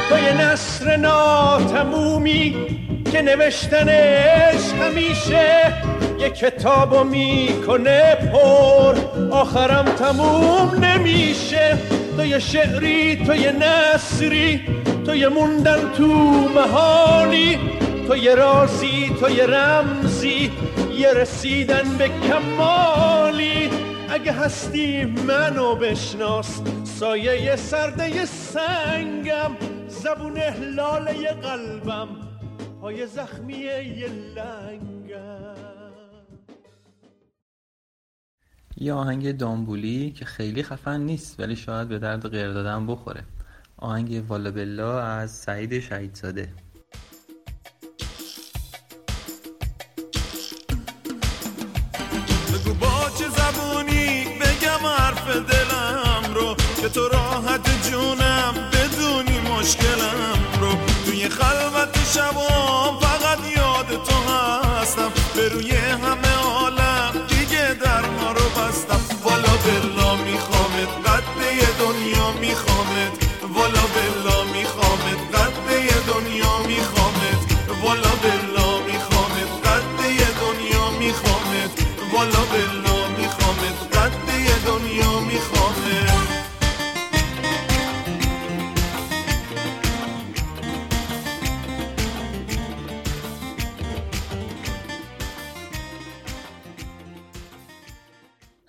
تو 0.09 0.17
یه 0.17 0.41
نصر 0.41 0.97
ناتمومی 0.97 2.55
که 3.11 3.21
نوشتنش 3.21 4.73
همیشه 4.81 5.73
یه 6.19 6.29
کتابو 6.29 7.03
می‌کنه 7.03 8.15
پر. 8.15 8.95
آخرم 9.31 9.85
تموم 9.85 10.85
نمیشه. 10.85 11.77
تو 12.21 12.27
یه 12.27 12.39
شعری 12.39 13.25
تو 13.25 13.35
یه 13.35 13.51
نصری 13.51 14.61
تو 15.05 15.15
یه 15.15 15.27
موندن 15.27 15.91
تو 15.97 16.05
محالی 16.55 17.59
تو 18.07 18.15
یه 18.15 18.35
رازی 18.35 19.15
تو 19.19 19.29
یه 19.29 19.45
رمزی 19.45 20.51
یه 20.97 21.13
رسیدن 21.13 21.97
به 21.97 22.09
کمالی. 22.09 23.69
اگه 24.09 24.31
هستی 24.31 25.05
منو 25.05 25.75
بشناس 25.75 26.61
سایه 26.83 27.55
سرده 27.55 28.25
سنگم 28.25 29.51
زبون 29.87 30.37
لاله 30.75 31.27
قلبم 31.27 32.07
پای 32.81 33.05
زخمی 33.05 33.53
یه 33.53 34.07
لنگم. 34.35 35.50
یه 38.81 38.93
آهنگ 38.93 39.37
دامبولی 39.37 40.11
که 40.11 40.25
خیلی 40.25 40.63
خفن 40.63 41.01
نیست 41.01 41.39
ولی 41.39 41.55
شاید 41.55 41.87
به 41.87 41.99
درد 41.99 42.29
غیر 42.29 42.51
دادن 42.53 42.87
بخوره. 42.87 43.23
آهنگ 43.77 44.23
والا 44.27 44.51
بلا 44.51 45.01
از 45.01 45.31
سعید 45.31 45.79
شهیدزاده. 45.79 46.49
بگو 52.53 52.73
با 52.73 53.09
چه 53.19 53.25
زبونی 53.29 54.25
بگم 54.41 54.87
حرف 54.87 55.27
دلم 55.27 56.33
رو؟ 56.35 56.55
که 56.81 56.89
تو 56.89 57.07
راحت 57.07 57.89
جونم 57.89 58.53
بدونی 58.73 59.39
مشکلم 59.39 60.39
رو. 60.61 60.71
توی 61.05 61.29
خلوت 61.29 61.97
شبام 62.13 62.99
فقط 62.99 63.39
یاد 63.57 64.03
تو 64.03 64.31
هستم. 64.31 65.11
به 65.35 65.49
روی 65.49 65.71
همه 65.71 66.20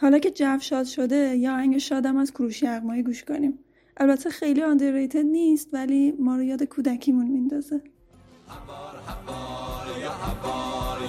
حالا 0.03 0.18
که 0.18 0.30
جو 0.30 0.59
شاد 0.61 0.84
شده 0.84 1.16
یا 1.16 1.53
آهنگ 1.53 1.78
شادم 1.78 2.16
از 2.16 2.32
کروش 2.32 2.62
یغمایی 2.62 3.03
گوش 3.03 3.24
کنیم. 3.24 3.59
البته 3.96 4.30
خیلی 4.30 4.62
آندرریتد 4.62 5.18
نیست 5.24 5.68
ولی 5.72 6.12
ما 6.18 6.36
رو 6.36 6.42
یاد 6.42 6.62
کودکیمون 6.62 7.26
میندازه. 7.26 7.80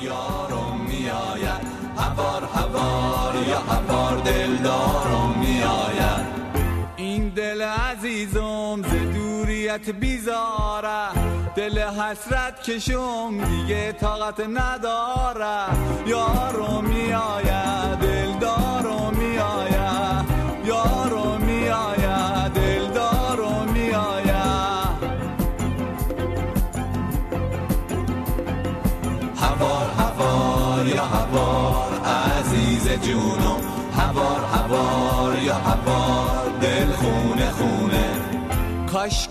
یارم 0.01 0.85
میآید. 0.87 1.67
هوار 1.97 2.43
هوار 2.43 3.47
یا 3.49 3.59
هوار 3.59 4.17
دلدارم 4.17 5.39
میآید. 5.39 6.25
این 6.97 7.29
دل 7.29 7.61
عزیزم 7.61 8.81
ز 8.81 9.15
دوریت 9.15 9.89
بیزاره. 9.89 11.07
دل 11.55 11.79
حسرت 11.79 12.63
کشم 12.63 13.31
دیگه 13.45 13.91
طاقت 13.91 14.39
نداره. 14.39 15.77
یارم 16.07 16.42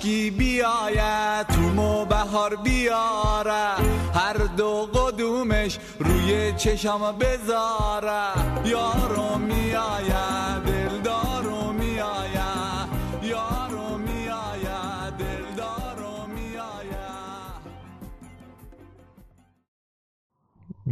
کاشکی 0.02 0.30
بیاید 0.30 1.46
تو 1.46 1.60
مو 1.60 2.04
بهار 2.04 2.56
بیاره. 2.56 3.74
هر 4.14 4.36
دو 4.56 4.88
قدومش 4.94 5.78
روی 5.98 6.52
چشم 6.52 7.12
بذاره. 7.12 8.28
یارو 8.64 9.38
میآید 9.38 10.81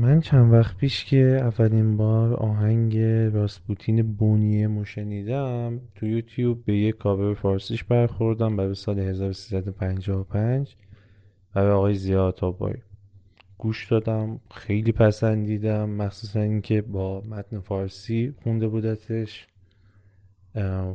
من 0.01 0.21
چند 0.21 0.53
وقت 0.53 0.77
پیش 0.77 1.05
که 1.05 1.19
اولین 1.19 1.97
بار 1.97 2.35
آهنگ 2.35 2.99
راسپوتین 3.35 4.13
بونیه 4.13 4.69
رو 4.69 4.85
شنیدم 4.85 5.81
تو 5.95 6.07
یوتیوب 6.07 6.65
به 6.65 6.77
یک 6.77 6.97
کاور 6.97 7.35
فارسیش 7.35 7.85
برخوردم 7.85 8.57
برای 8.57 8.75
سال 8.75 8.99
1355 8.99 10.77
و 11.55 11.65
به 11.65 11.71
آقای 11.71 11.95
زیاد 11.95 12.39
آبایی. 12.43 12.83
گوش 13.59 13.89
دادم 13.93 14.41
خیلی 14.51 14.93
پسندیدم 14.93 15.91
مخصوصا 15.91 16.41
اینکه 16.41 16.83
با 16.83 17.21
متن 17.21 17.61
فارسی 17.61 18.35
خونده 18.43 18.69
بودتش. 18.69 19.47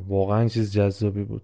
واقعا 0.08 0.48
چیز 0.48 0.74
جذابی 0.74 1.24
بود. 1.24 1.44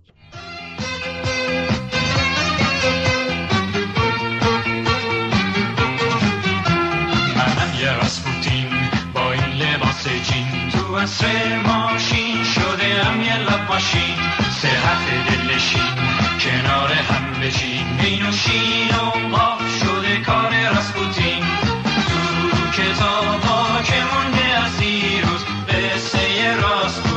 اصر 10.96 11.58
ماشین 11.66 12.44
شده 12.44 13.04
هم 13.04 13.22
یه 13.22 13.38
لب 13.38 13.68
ماشین. 13.70 14.16
صحت 14.62 15.06
دلشین 15.28 15.96
کنار 16.40 16.92
هم 16.92 17.42
بشین 17.42 17.86
مینوشین 18.02 18.90
و 18.90 19.36
قاف 19.36 19.62
شده 19.80 20.18
کار 20.18 20.52
راسپوتین. 20.76 21.44
تو 22.10 22.82
کتابا 22.82 23.82
که 23.84 23.94
مونده 24.14 24.46
از 24.66 24.78
دیروز 24.78 25.46
قصه 25.70 26.56
راسپوتینه 26.56 27.11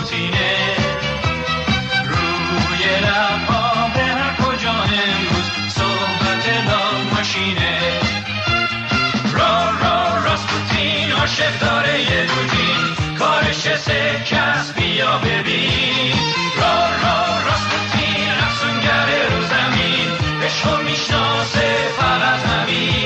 سکس 14.25 14.73
بیا 14.73 15.19
ببین. 15.19 16.13
را 16.61 16.91
را 17.03 17.43
راسپوتین 17.47 18.31
افسونگره 18.31 19.37
رو 19.37 19.43
زمین. 19.43 20.09
عشقو 20.43 20.83
می‌شناسه 20.83 21.75
فقط 21.99 22.41
همین. 22.41 23.05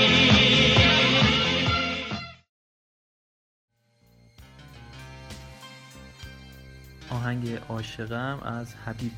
آهنگ 7.09 7.59
عاشقم 7.69 8.39
از 8.39 8.75
حبیب. 8.85 9.11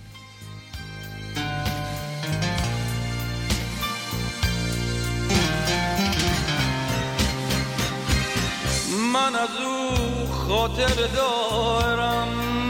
من 9.14 9.36
از 9.36 9.50
او 9.66 10.11
خاطر 10.52 11.08
دارم. 11.16 12.28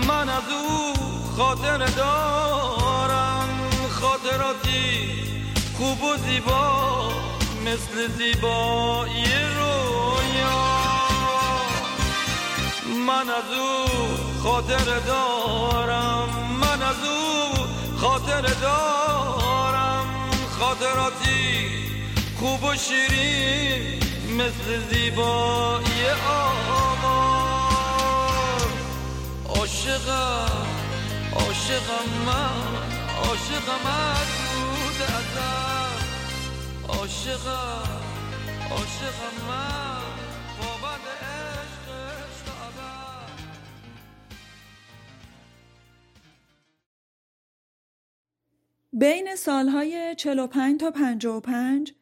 من 0.08 0.30
از 0.30 0.44
او 0.52 0.94
خاطر 1.38 1.78
دارم. 1.78 3.50
خاطراتی 3.90 5.10
خوب 5.78 6.04
و 6.04 6.16
زیبا 6.18 7.10
مثل 7.66 8.08
زیبایی 8.18 9.26
رویا. 9.58 10.62
من 13.08 13.30
از 13.30 13.58
او 13.60 13.88
خاطر 14.44 15.00
دارم. 15.08 16.30
من 16.62 16.82
از 16.82 17.04
او 17.04 17.66
خاطر 18.02 18.42
دارم. 18.42 20.06
خاطراتی 20.60 21.70
خوب 22.40 22.64
و 22.64 22.76
شیرین 22.76 24.00
مثل 24.38 24.90
زیبایی 24.90 26.08
آمان 26.30 27.71
عاشقم 29.72 30.68
عاشقم 31.36 32.26
من 32.26 32.62
عاشقم 33.24 33.86
ازم 35.02 35.96
عاشقم 36.90 38.02
عاشقم 38.72 39.48
من 39.48 40.02
بین 48.94 49.36
سالهای 49.36 50.16
45 50.18 50.80
تا 50.80 50.92
55 50.92 51.94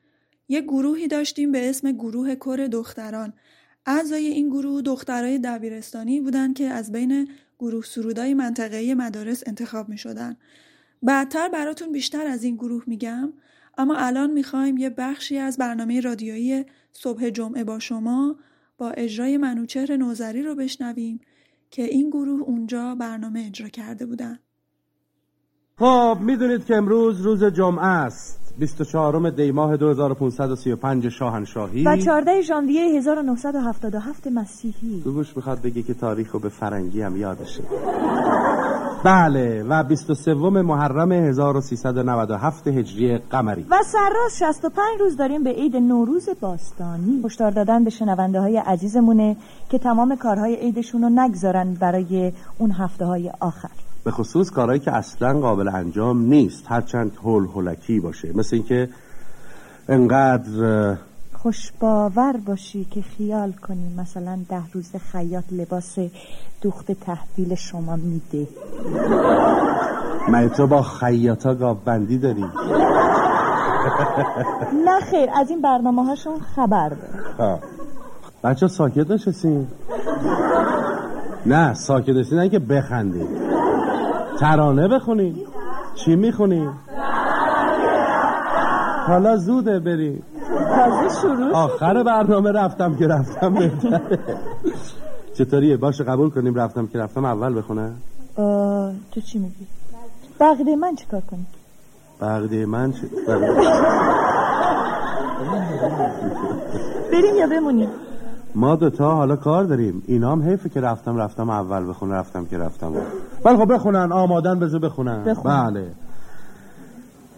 یه 0.47 0.61
گروهی 0.61 1.07
داشتیم 1.07 1.51
به 1.51 1.69
اسم 1.69 1.91
گروه 1.91 2.35
کر 2.35 2.67
دختران. 2.71 3.33
اعضای 3.85 4.27
این 4.27 4.49
گروه 4.49 4.81
دخترای 4.81 5.37
دبیرستانی 5.37 6.21
بودن 6.21 6.53
که 6.53 6.65
از 6.65 6.91
بین 6.91 7.29
گروه 7.59 7.83
سرودای 7.83 8.33
منطقه‌ای 8.33 8.93
مدارس 8.93 9.43
انتخاب 9.47 9.89
می 9.89 9.97
شدن. 9.97 10.37
بعدتر 11.03 11.49
براتون 11.49 11.91
بیشتر 11.91 12.27
از 12.27 12.43
این 12.43 12.55
گروه 12.55 12.83
میگم 12.87 13.33
اما 13.77 13.95
الان 13.95 14.31
می‌خوایم 14.31 14.77
یه 14.77 14.89
بخشی 14.89 15.37
از 15.37 15.57
برنامه 15.57 16.01
رادیویی 16.01 16.65
صبح 16.93 17.29
جمعه 17.29 17.63
با 17.63 17.79
شما 17.79 18.35
با 18.77 18.89
اجرای 18.89 19.37
منوچهر 19.37 19.97
نوزری 19.97 20.43
رو 20.43 20.55
بشنویم 20.55 21.19
که 21.71 21.83
این 21.83 22.09
گروه 22.09 22.41
اونجا 22.41 22.95
برنامه 22.95 23.43
اجرا 23.47 23.69
کرده 23.69 24.05
بودن. 24.05 24.39
خب 25.77 26.17
می‌دونید 26.21 26.65
که 26.65 26.75
امروز 26.75 27.21
روز 27.21 27.43
جمعه 27.43 27.85
است 27.85 28.38
24 28.57 29.29
دی 29.29 29.51
ماه 29.51 29.77
2535 29.77 31.09
شاهنشاهی. 31.09 31.83
و 31.83 31.97
14 31.97 32.41
ژانویه 32.41 32.97
1977 32.97 34.27
مسیحی. 34.27 35.01
گوش 35.01 35.37
می‌خواد 35.37 35.61
بگه 35.61 35.83
که 35.83 35.93
تاریخ 35.93 36.31
رو 36.31 36.39
به 36.39 36.49
فرنگی 36.49 37.01
هم 37.01 37.17
یادشه 37.17 37.63
بله 39.03 39.63
و 39.63 39.83
23 39.83 40.33
محرم 40.33 41.11
1397 41.11 42.67
هجری 42.67 43.17
قمری. 43.17 43.65
و 43.69 43.75
سرراز 43.83 44.37
65 44.39 44.99
روز 44.99 45.17
داریم 45.17 45.43
به 45.43 45.49
عید 45.49 45.75
نوروز 45.75 46.29
باستانی. 46.41 47.21
هشدار 47.25 47.51
دادن 47.51 47.83
به 47.83 47.89
شنونده 47.89 48.39
های 48.39 48.57
عزیزمونه 48.57 49.37
که 49.69 49.77
تمام 49.77 50.15
کارهای 50.15 50.55
عیدشون 50.55 51.01
رو 51.01 51.09
نگذارن 51.09 51.73
برای 51.73 52.33
اون 52.57 52.71
هفته 52.71 53.05
های 53.05 53.31
آخر. 53.39 53.88
به 54.09 54.15
خصوص 54.15 54.51
کارهایی 54.51 54.79
که 54.79 54.91
اصلا 54.91 55.39
قابل 55.39 55.67
انجام 55.67 56.21
نیست. 56.21 56.63
هرچند 56.67 57.11
هول 57.23 57.45
هولکی 57.45 57.99
باشه. 57.99 58.37
مثل 58.37 58.55
اینکه 58.55 58.89
انقدر 59.89 60.97
خوشباور 61.33 62.37
باشی 62.45 62.85
که 62.85 63.01
خیال 63.01 63.51
کنی 63.51 63.93
مثلا 63.97 64.39
ده 64.49 64.61
روز 64.73 64.91
خیاط 65.11 65.43
لباس 65.51 65.97
دوخت 66.61 66.91
تحویل 66.91 67.55
شما 67.55 67.95
میده. 67.95 68.47
من 70.29 70.49
تو 70.49 70.67
با 70.67 70.81
خیاطا 70.81 71.55
گاب 71.55 71.83
بندی 71.85 72.17
داری؟ 72.17 72.45
نه 74.85 74.99
خیر 75.11 75.29
از 75.35 75.49
این 75.49 75.61
برنامه 75.61 76.05
هاشون 76.05 76.39
خبر 76.55 76.89
داره 76.89 77.59
بچه 78.43 78.67
ساکت 78.67 79.11
نشستین؟ 79.11 79.67
نه 81.45 81.73
ساکت 81.73 82.09
نشستین 82.09 82.39
نه 82.39 82.49
که 82.49 82.59
بخندید 82.59 83.58
ترانه 84.39 84.87
بخونی 84.87 85.45
چی 85.95 86.15
می‌خونی 86.15 86.69
حالا 89.07 89.37
زوده 89.37 89.79
بری 89.79 90.23
تازه 90.49 91.21
شروع 91.21 91.51
آخر 91.53 92.03
برنامه 92.03 92.51
رفتم 92.51 92.95
که 92.95 93.07
رفتم 93.07 93.53
بهتره. 93.53 94.19
چطوریه؟ 95.37 95.77
باشه 95.77 96.03
قبول 96.03 96.29
کنیم 96.29 96.55
رفتم 96.55 96.87
که 96.87 96.99
رفتم 96.99 97.25
اول 97.25 97.57
بخونه. 97.57 97.91
تو 99.11 99.21
چی 99.25 99.39
میگی؟ 99.39 99.67
بقیده 100.39 100.75
من 100.75 100.95
چیکار 100.95 101.21
کنی 101.31 101.45
بقیده 102.21 102.65
من 102.65 102.91
چی؟ 102.91 103.09
بریم 107.11 107.35
یا 107.39 107.47
بمونیم؟ 107.47 107.89
ما 108.55 108.75
دوتا 108.75 109.15
حالا 109.15 109.35
کار 109.35 109.63
داریم. 109.63 110.03
اینا 110.07 110.31
هم 110.31 110.43
حیفه 110.43 110.69
که 110.69 110.81
رفتم 110.81 111.17
رفتم 111.17 111.49
اول 111.49 111.89
بخونه 111.89 112.13
رفتم 112.13 112.45
که 112.45 112.57
رفتم. 112.57 112.93
ولی 113.45 113.57
خب 113.57 113.73
بخونن 113.73 114.11
آمادن 114.11 114.59
بذار 114.59 114.79
بخونن. 114.79 115.23
بخونن. 115.23 115.69
بله. 115.69 115.87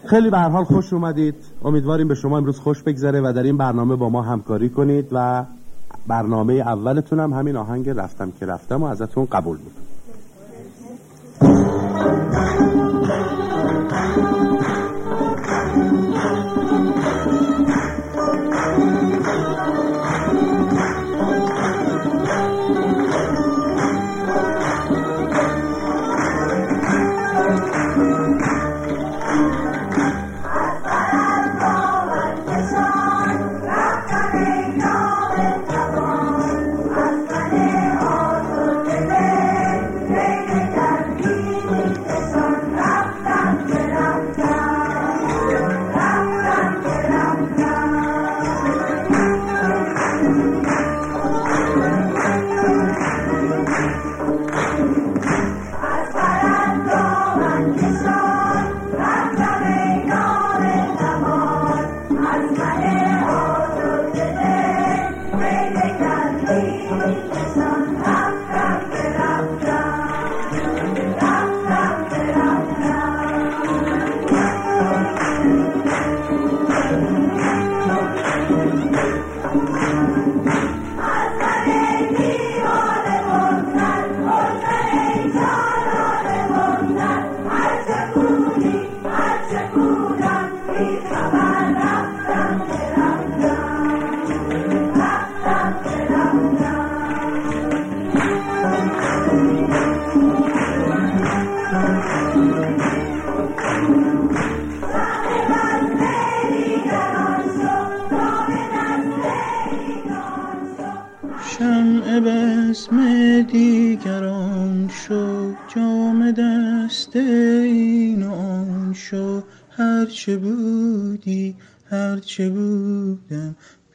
خیلی 0.05 0.30
به 0.30 0.38
هر 0.38 0.49
حال 0.49 0.64
خوش 0.64 0.93
اومدید. 0.93 1.36
امیدواریم 1.66 2.07
به 2.07 2.16
شما 2.16 2.38
امروز 2.38 2.59
خوش 2.59 2.84
بگذره 2.84 3.22
و 3.22 3.34
در 3.34 3.43
این 3.43 3.57
برنامه 3.57 3.95
با 3.95 4.09
ما 4.09 4.22
همکاری 4.22 4.70
کنید 4.70 5.07
و 5.12 5.43
برنامه 6.07 6.53
اولتون 6.53 7.20
هم 7.20 7.34
همین 7.34 7.55
آهنگ 7.55 7.89
رفتم 7.89 8.32
که 8.39 8.45
رفتم 8.45 8.84
و 8.84 8.86
ازتون 8.86 9.28
قبول 9.32 9.57
می‌کنم 9.57 9.91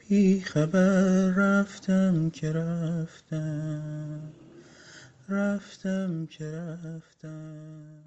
بودم 0.06 0.10
بی 0.10 0.41
خبر 0.41 1.34
رفتم 1.38 2.30
که 2.30 2.52
رفتم 2.52 4.34
رفتم 5.30 6.26
که 6.26 6.45
رفتم 6.45 8.04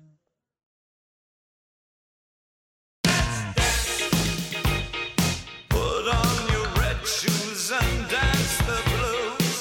Put 5.70 6.06
on 6.22 6.36
your 6.52 6.68
red 6.80 7.00
shoes 7.16 7.72
and 7.80 8.08
dance 8.10 8.56
the 8.68 8.78
blues. 8.90 9.58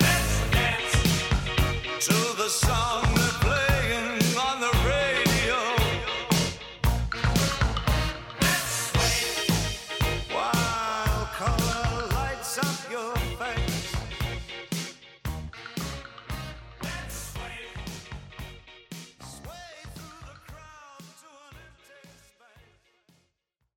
Let's 0.00 0.34
dance 0.54 0.96
to 2.06 2.16
the 2.40 2.48
song 2.48 2.87